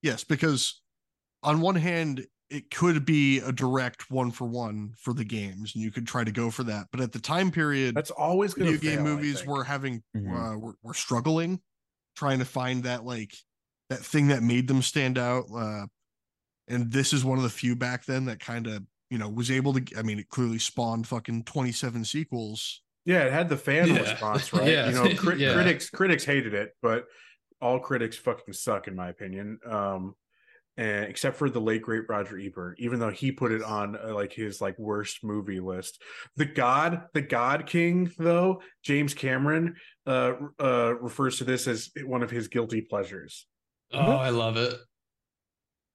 [0.00, 0.80] Yes, because
[1.42, 5.82] on one hand, it could be a direct one for one for the games, and
[5.82, 6.86] you could try to go for that.
[6.92, 10.54] But at the time period, that's always going to video game movies were having Mhm.
[10.54, 11.60] uh, were, were struggling,
[12.16, 13.34] trying to find that like
[13.90, 15.44] that thing that made them stand out.
[15.54, 15.86] Uh,
[16.68, 19.50] and this is one of the few back then that kind of you know was
[19.50, 19.82] able to.
[19.98, 22.82] I mean, it clearly spawned fucking twenty seven sequels.
[23.04, 23.98] yeah it had the fan Yeah.
[24.00, 24.88] response right Yeah.
[24.88, 25.54] you know crit- Yeah.
[25.54, 27.06] critics critics hated it but
[27.60, 30.14] all critics fucking suck in my opinion um
[30.76, 34.14] and except for the late great roger ebert even though he put it on uh,
[34.14, 36.00] like his like worst movie list
[36.36, 39.74] the god the god king though james cameron
[40.06, 43.46] uh uh refers to this as one of his guilty pleasures
[43.94, 44.74] Oh, I love it.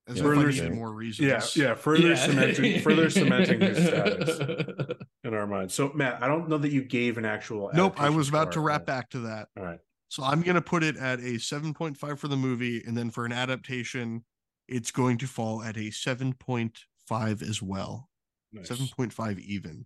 [0.07, 0.21] As Yeah.
[0.21, 1.55] if I Further- needed more reasons.
[1.57, 2.15] yeah yeah further Yeah.
[2.15, 4.39] cementing further cementing his status
[5.23, 8.09] in our minds so matt i don't know that you gave an actual Nope, I
[8.11, 8.63] was about to score.
[8.65, 9.47] wrap back to that.
[9.57, 9.79] all right
[10.09, 12.81] So I'm going to put it at a 7.5 for the movie.
[12.85, 14.23] And then for an adaptation,
[14.67, 18.09] it's going to fall at a 7.5 as well.
[18.51, 18.69] nice.
[18.69, 19.85] 7.5 even.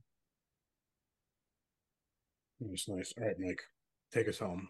[2.59, 3.13] Nice, nice.
[3.17, 3.61] All right, Mike,
[4.13, 4.69] take us home.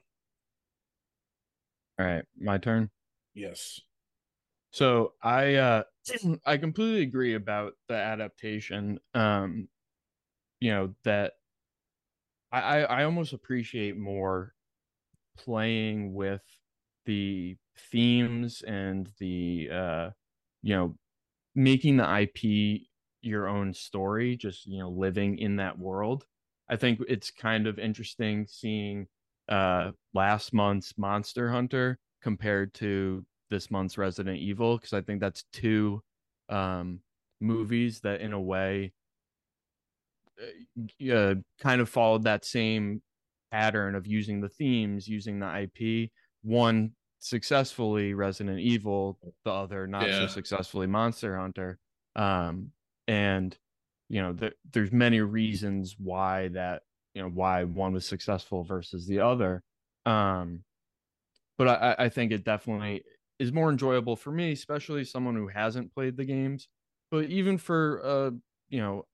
[1.99, 2.89] All right, my turn.
[3.33, 3.81] Yes.
[4.71, 5.83] So I uh
[6.45, 8.99] I completely agree about the adaptation.
[9.13, 9.67] Um
[10.59, 11.33] you know that
[12.51, 14.53] I I, I almost appreciate more
[15.38, 16.41] playing with
[17.05, 20.10] the themes and the uh
[20.61, 20.95] you know
[21.56, 22.81] making the IP
[23.22, 26.26] your own story, just you know living in that world.
[26.69, 29.07] I think it's kind of interesting seeing
[29.49, 35.43] uh last month's Monster Hunter compared to this month's Resident Evil because I think that's
[35.53, 36.02] two
[36.49, 36.99] um
[37.39, 38.93] movies that in a way
[40.39, 43.02] uh, uh, kind of followed that same
[43.52, 46.10] pattern of using the themes, using the IP.
[46.43, 46.91] One
[47.22, 51.80] successfully Resident Evil, the other not so successfully Monster Hunter.
[52.15, 52.73] Um
[53.07, 53.57] and
[54.10, 56.84] you know there, there's many reasons why that
[57.14, 59.64] you know why one was successful versus the other
[60.06, 60.64] um
[61.57, 63.03] but I, I think it definitely
[63.39, 66.68] is more enjoyable for me especially someone who hasn't played the games
[67.11, 68.31] but even for uh
[68.69, 69.07] you know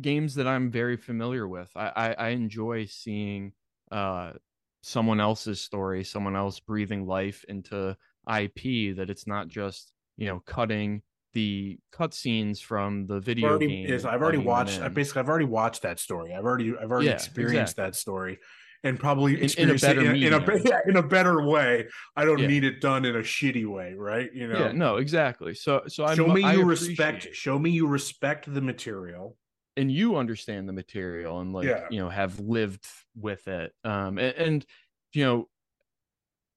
[0.00, 3.54] games that i'm very familiar with i i, I enjoy seeing
[3.90, 4.34] uh
[4.82, 7.96] someone else's story someone else breathing life into
[8.38, 11.02] ip that it's not just you know cutting
[11.32, 14.80] the cutscenes from the video already, game yes, I've already watched.
[14.80, 16.34] I basically, I've already watched that story.
[16.34, 17.84] I've already, I've already Yeah, experienced exactly.
[17.84, 18.38] that story,
[18.82, 21.86] and probably In- in a experienced better in, a, in a in a better way.
[22.16, 22.46] I don't Yeah.
[22.48, 24.28] need it done in a shitty way, right?
[24.34, 24.58] You know.
[24.58, 27.28] yeah no exactly so so i show me I you respect.
[27.32, 29.36] Show me you respect the material.
[29.76, 31.86] And you understand the material and like Yeah.
[31.90, 34.66] you know have lived with it um and, and
[35.12, 35.48] you know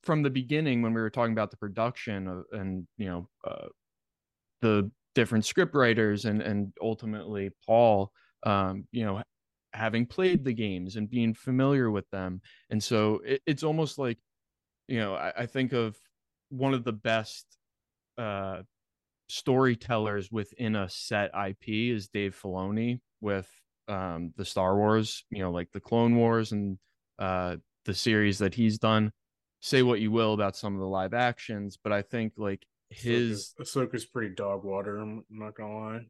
[0.03, 3.67] from the beginning when we were talking about the production of, and you know uh,
[4.61, 8.11] the different script writers and and ultimately paul
[8.45, 9.21] um you know
[9.73, 14.19] having played the games and being familiar with them and so it, it's almost like
[14.87, 15.97] you know I, I think of
[16.49, 17.45] one of the best
[18.17, 18.63] uh
[19.33, 23.49] storytellers within a set IP is Dave Filoni with
[23.87, 26.77] um the Star Wars, you know, like the Clone Wars and
[27.17, 29.11] uh the series that he's done.
[29.59, 33.55] Say what you will about some of the live actions, but I think like his
[33.59, 34.97] Ahsoka's, Ahsoka's pretty dog water.
[34.97, 36.05] I'm not gonna lie,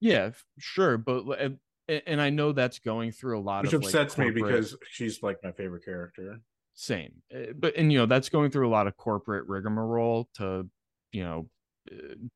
[0.00, 1.58] yeah, sure, but and,
[2.06, 5.22] and I know that's going through a lot which of like, upsets me because she's
[5.22, 6.40] like my favorite character.
[6.72, 7.12] same.
[7.34, 10.70] Uh, But and you know that's going through a lot of corporate rigmarole to
[11.12, 11.50] you know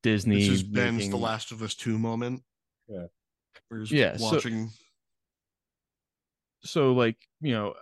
[0.03, 0.39] Disney.
[0.39, 2.43] This is Ben's making- The Last of Us 2 moment.
[2.87, 3.07] Yeah.
[3.69, 4.69] Where he's Yeah, so- watching.
[6.63, 7.73] so like you know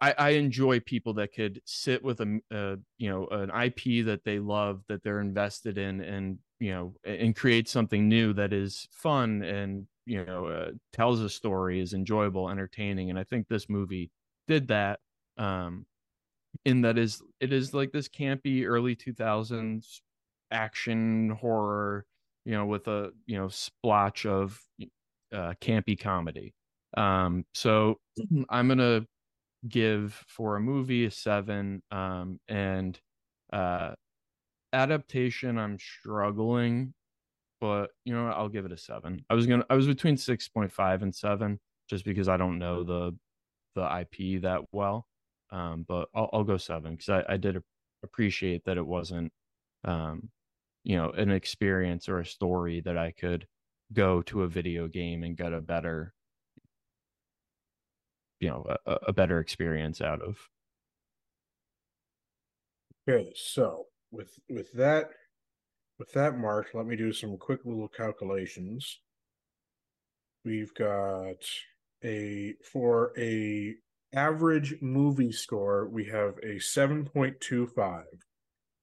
[0.00, 4.04] I, I enjoy people that could sit with a m- uh, you know an IP
[4.06, 8.52] that they love that they're invested in and you know and create something new that
[8.52, 13.48] is fun and you know uh, tells a story is enjoyable entertaining and I think
[13.48, 14.10] this movie
[14.48, 15.00] did that
[15.38, 15.86] um
[16.64, 20.00] in that is it is like this campy early 2000s
[20.52, 22.04] action horror
[22.44, 24.60] you know with a you know splotch of
[25.32, 26.54] uh campy comedy.
[26.96, 27.98] Um so
[28.50, 29.06] i'm gonna
[29.68, 32.98] give for a movie a seven um and
[33.52, 33.92] uh
[34.72, 36.92] adaptation i'm struggling
[37.60, 39.24] but you know i'll give it a seven.
[39.30, 43.16] I was gonna i was between 6.5 and 7 just because i don't know the
[43.76, 45.06] the ip that well.
[45.50, 47.62] Um but i'll, I'll go 7 because I, I did
[48.02, 49.32] appreciate that it wasn't
[49.84, 50.28] um
[50.84, 53.46] you know an experience or a story that i could
[53.92, 56.14] go to a video game and get a better
[58.40, 60.48] you know a, a better experience out of
[63.08, 65.10] Okay, so with with that
[65.98, 69.00] with that mark, let me do some quick little calculations.
[70.44, 71.44] We've got
[72.04, 73.74] a for a
[74.14, 78.04] average movie score, we have a 7.25,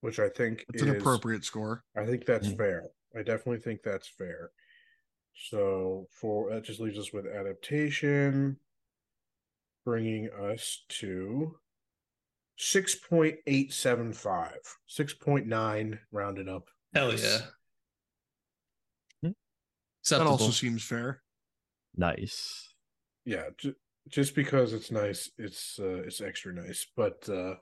[0.00, 1.84] which I think It's is an appropriate score.
[1.96, 2.56] I think that's Mm.
[2.56, 2.90] fair.
[3.14, 4.50] I definitely think that's fair.
[5.34, 8.58] So for that just leaves us with adaptation,
[9.84, 11.58] bringing us to
[12.58, 14.54] 6.875,
[14.88, 16.68] 6.9 rounded up.
[16.94, 17.38] Hell yeah.
[20.08, 21.22] That also seems fair.
[21.94, 22.72] nice
[23.24, 23.76] Yeah, ju-
[24.08, 26.86] just because it's nice, it's uh, it's extra nice.
[26.96, 27.54] But uh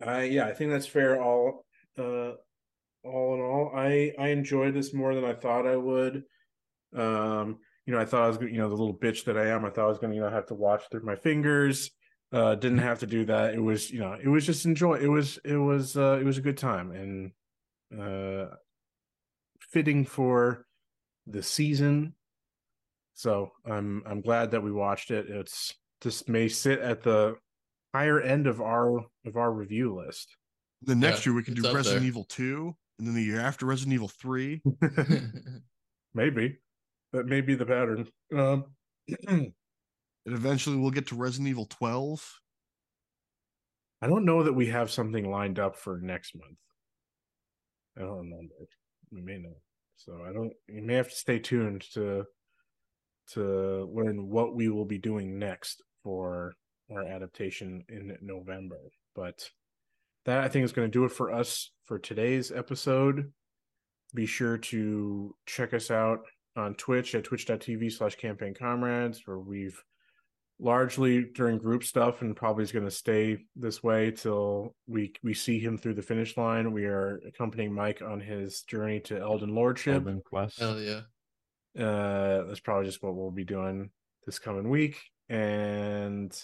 [0.00, 1.64] I yeah, I think that's fair all
[1.98, 2.32] uh
[3.04, 3.72] all in all.
[3.74, 6.24] I I enjoyed this more than I thought I would.
[6.94, 9.64] Um, you know, I thought I was you know, the little bitch that I am,
[9.64, 11.90] I thought I was gonna, you know, have to watch through my fingers.
[12.32, 13.54] Uh didn't have to do that.
[13.54, 16.38] It was, you know, it was just enjoy it was it was uh it was
[16.38, 17.32] a good time and
[18.00, 18.54] uh
[19.60, 20.66] fitting for
[21.26, 22.14] the season.
[23.14, 25.28] So I'm I'm glad that we watched it.
[25.28, 27.36] It's this may sit at the
[27.94, 30.36] higher end of our of our review list.
[30.82, 32.08] The next Yeah, year we can do Resident there.
[32.08, 34.62] Evil 2, and then the year after Resident Evil 3.
[36.14, 36.58] Maybe
[37.12, 38.08] that may be the pattern.
[38.34, 38.64] Um,
[40.26, 42.40] And eventually we'll get to Resident Evil 12.
[44.02, 46.58] I don't know that we have something lined up for next month.
[47.96, 48.54] I don't remember.
[49.10, 49.56] We may not.
[49.96, 50.52] So I don't.
[50.68, 52.26] You may have to stay tuned to
[53.32, 56.54] to learn what we will be doing next for
[56.90, 58.78] our adaptation in November.
[59.14, 59.48] But
[60.24, 63.32] that I think is going to do it for us for today's episode.
[64.14, 66.20] Be sure to check us out
[66.56, 69.82] on Twitch at twitch.tv slash campaign comrades, where we've
[70.58, 75.32] largely during group stuff and probably is going to stay this way till we we
[75.32, 76.72] see him through the finish line.
[76.72, 79.94] We are accompanying Mike on his journey to Elden Lordship.
[79.94, 80.58] Elden Quest.
[80.58, 81.00] Hell yeah.
[81.78, 83.90] Uh, that's probably just what we'll be doing
[84.26, 85.00] this coming week.
[85.28, 86.36] And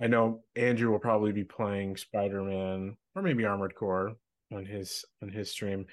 [0.00, 4.14] I know Andrew will probably be playing Spider Man or maybe Armored Core
[4.52, 5.86] on his on his stream.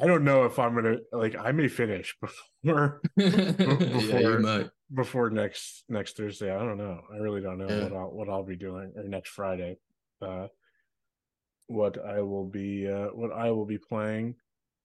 [0.00, 1.36] I don't know if I'm gonna like.
[1.38, 2.16] I may finish
[2.64, 4.70] before before- might.
[4.94, 6.50] before next next Thursday.
[6.54, 7.00] I don't know.
[7.12, 7.82] I really don't know Yeah.
[7.84, 9.76] what I'll what I'll be doing or next Friday.
[10.22, 10.46] Uh,
[11.66, 14.36] what I will be uh, what I will be playing.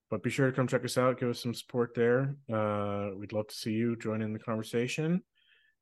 [0.10, 1.20] But be sure to come check us out.
[1.20, 2.36] Give us some support there.
[2.52, 5.22] Uh, we'd love to see you join in the conversation,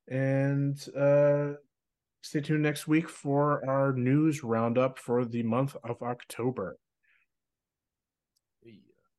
[0.07, 1.53] and uh,
[2.25, 6.77] stay tuned next week for our news roundup for the month of October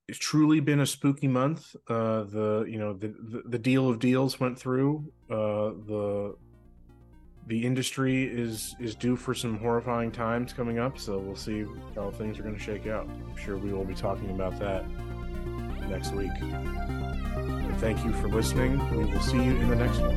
[0.08, 1.74] it's truly been a spooky month.
[1.88, 5.12] Uh, the you know the, the the deal of deals went through.
[5.28, 6.36] Uh, the
[7.48, 10.98] the industry is is due for some horrifying times coming up.
[10.98, 11.64] So we'll see
[11.94, 13.08] how things are going to shake out.
[13.08, 14.84] I'm sure we will be talking about that
[15.88, 16.30] next week.
[16.40, 18.78] And thank you for listening.
[18.96, 20.16] We will see you in the next one.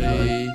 [0.00, 0.49] Bye.